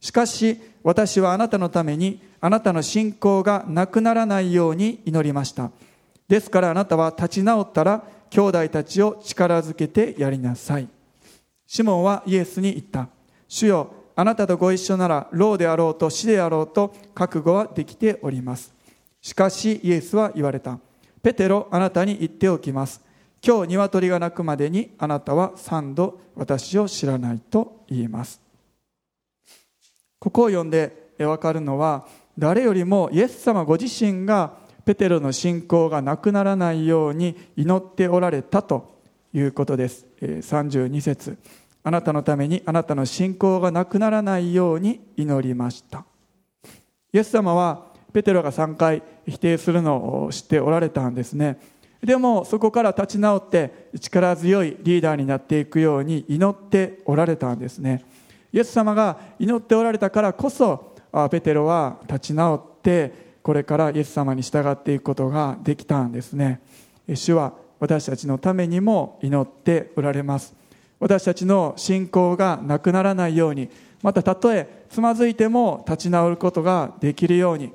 [0.00, 5.70] しかし私はあなたのためにあなたの信仰がなくならないように祈りました。
[6.28, 10.88] ですからあなたは立ち直ったら兄弟たちを力づけてやりなさい。
[11.66, 13.08] シモンはイエスに言った
[13.48, 18.74] 主よあなたとご一緒なら老であろうと死であろうと覚悟はできております。
[19.20, 20.78] しかしイエスは言われた。
[21.22, 23.02] ペテロあなたに言っておきます。
[23.46, 28.40] 今日鶏が鳴くまでにあなたは三度私を知らないと言います。
[30.18, 32.06] ここを読んで分かるのは
[32.38, 34.54] 誰よりもイエス様ご自身が
[34.86, 38.98] ペテロの信仰がなくならないように祈っておられたと
[39.34, 40.06] いうことです。
[40.22, 41.36] 32節。
[41.86, 46.04] あなたのためにあなたの信仰がなくならないように祈りました。
[47.12, 51.60] イエス様はペテロが3回否定するのを知っておられたんですね。
[52.02, 58.04] でもそこから立ち直って力強いリーダーになっていくように祈っておられたんですね。
[58.52, 60.92] イエス様が祈っておられたからこそ
[61.30, 66.60] ペテロは立ち直ってこれからイエス様に従っていくことができたんですね。
[67.14, 70.65] 主は私たちのためにも祈っておられます。
[70.98, 73.68] 私たちの信仰がなくならないように
[74.02, 77.72] またたとえつまずいても立ち直ることができるように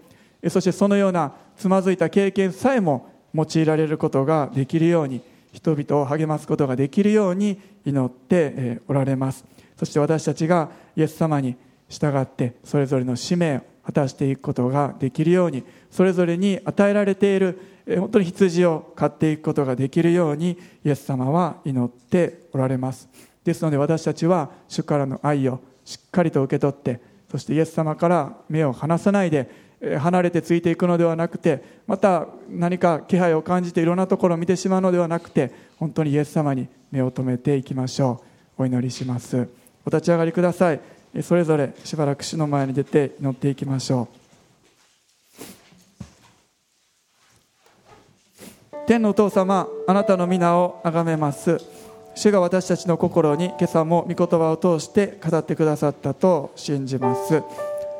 [0.49, 5.21] そしてそのようなつまずいた経験さえも用いられることができるように
[5.53, 9.45] 人々を励ますことができるように祈っておられます。
[9.77, 11.55] そして私たちがイエス様に
[11.89, 17.59] 従ってそれぞれの使命を果たしていくことができるようにそれぞれに与えられている
[17.97, 23.09] 本当に羊を飼っていくことができるようにイエス様は祈っておられます。
[23.43, 29.49] ですので私たちは主からの愛をしっかりと受け取ってそしてイエス様から目を離さないで
[29.99, 38.21] 離れてついていくのではなくてまた何か気配を感じていろんなところを見てしまうのではなくて本当にイエス様に目を留めていきましょ
[38.57, 38.63] う。
[38.63, 39.47] お祈りします。
[39.85, 40.79] お立ち上がりください。
[41.23, 44.20] それぞれしばらく主の前に出て祈っていきましょう。
[48.87, 51.59] 天のお父様あなたの皆をあがめます。
[52.15, 57.41] 主が私たちの心に今朝も御言葉を通して語ってくださったと信じます。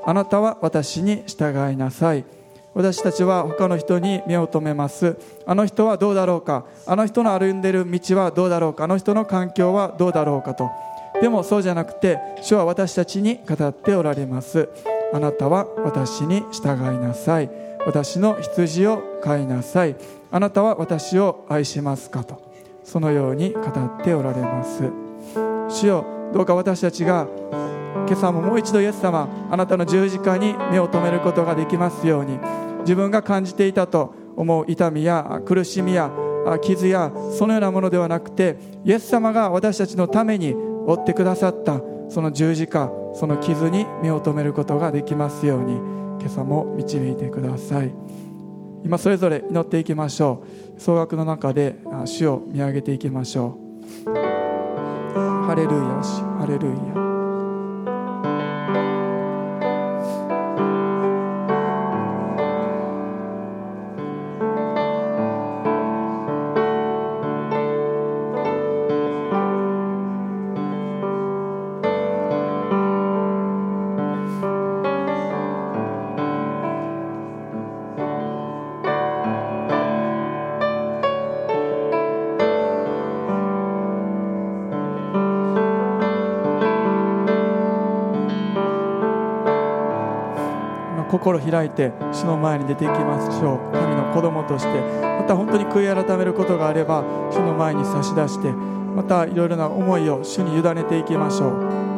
[0.06, 2.26] あなたは私に従いなさい。
[2.74, 5.18] 私たちは他の人に目を留めます。
[5.46, 6.66] あの人はどうだろうか。
[6.86, 8.86] あの人の歩んでいる道はどうだろうか。
[8.86, 10.70] あの人の環境はどうだろうかと。
[11.22, 14.68] でもそうじゃなくて主は私たちに語っておられます。
[15.14, 17.50] あなたは私に従いなさい。
[17.86, 19.96] 私の羊を飼いなさい。
[20.32, 22.42] あなたは私を愛しますかと。
[22.84, 24.84] そのように語っておられます。
[25.70, 27.28] 主よどうか私たちが
[28.08, 32.40] 今朝ももう一度イエス様あなたの十字架に目を留めることができますように
[32.82, 36.12] 自分が感じていたと思う痛みや苦しみや
[36.62, 46.01] 傷やそのようなものではなくてイエス様が私たちのために追ってくださったその十字架その傷に目を留めることができますように。
[46.22, 47.92] 今朝も導いてください。
[48.84, 50.44] 今それぞれ祈っていきましょ
[50.78, 50.80] う。
[50.80, 53.58] 総額の中で主を見上げていきましょ
[54.06, 54.12] う。
[55.48, 55.80] ハレルヤ
[56.38, 57.01] ハレルヤ。
[91.12, 93.74] 心開いて主の前に出ていきましょう。
[93.74, 101.91] 神の子供としてまた本当に悔い改めることがあれば主の前に差し出してまたいろいろな思いを主に委ねていきましょう。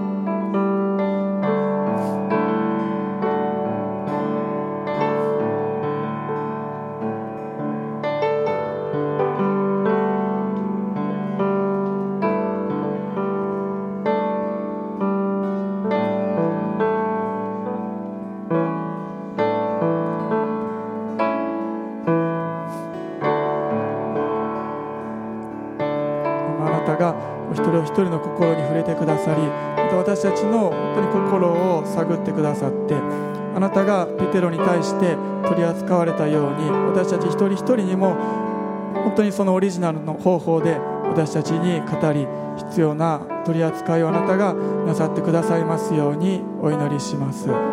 [29.24, 32.96] 鎖、また私たちの本当に心を探ってくださって、
[33.56, 35.16] あなたがペテロに対して
[35.48, 38.16] 取り扱われたように私たち一人一人にも
[39.04, 47.73] 本当にそのオリジナルの方法で私たちに語り必要な取り扱いをあなたがなさってくださいますようにお祈りします。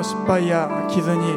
[0.00, 1.32] の失敗や傷に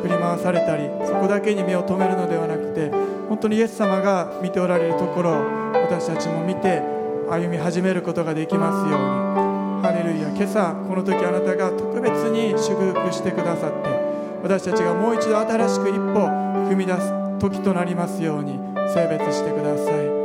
[0.00, 2.90] 振り回されたりそこだけに目を留めるのではなくて
[3.28, 5.34] 本当にイエス様が見ておられるところを
[5.74, 6.82] 私たちも見て
[7.28, 9.30] 歩み始めることができますように。
[9.82, 10.28] ハレルヤ。
[10.28, 13.88] 今朝この時あなたが特別に祝福してくださって
[14.42, 16.26] 私たちがもう一度新しく一歩
[16.68, 18.58] 踏み出す時となりますように
[18.92, 20.19] 性別してください。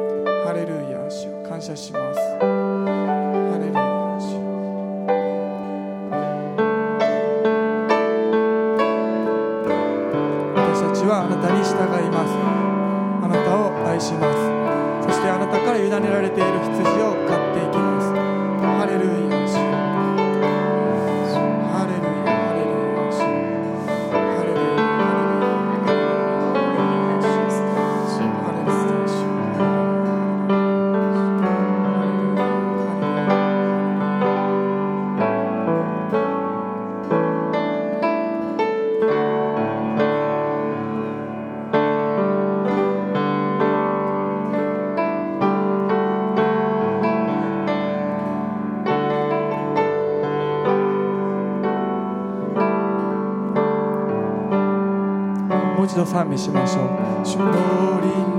[55.95, 58.34] 一度賛美しましょう。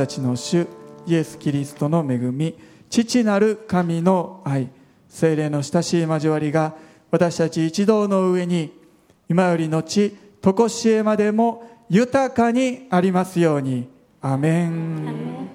[0.00, 0.66] たちの主
[1.06, 2.54] イエス・キリストの恵み
[2.88, 4.68] 父なる神の愛
[5.08, 6.74] 精霊の親しい交わりが
[7.10, 8.72] 私たち一同の上に
[9.28, 13.88] 今より後常しえまでも豊かにありますように。
[14.22, 15.49] アメン。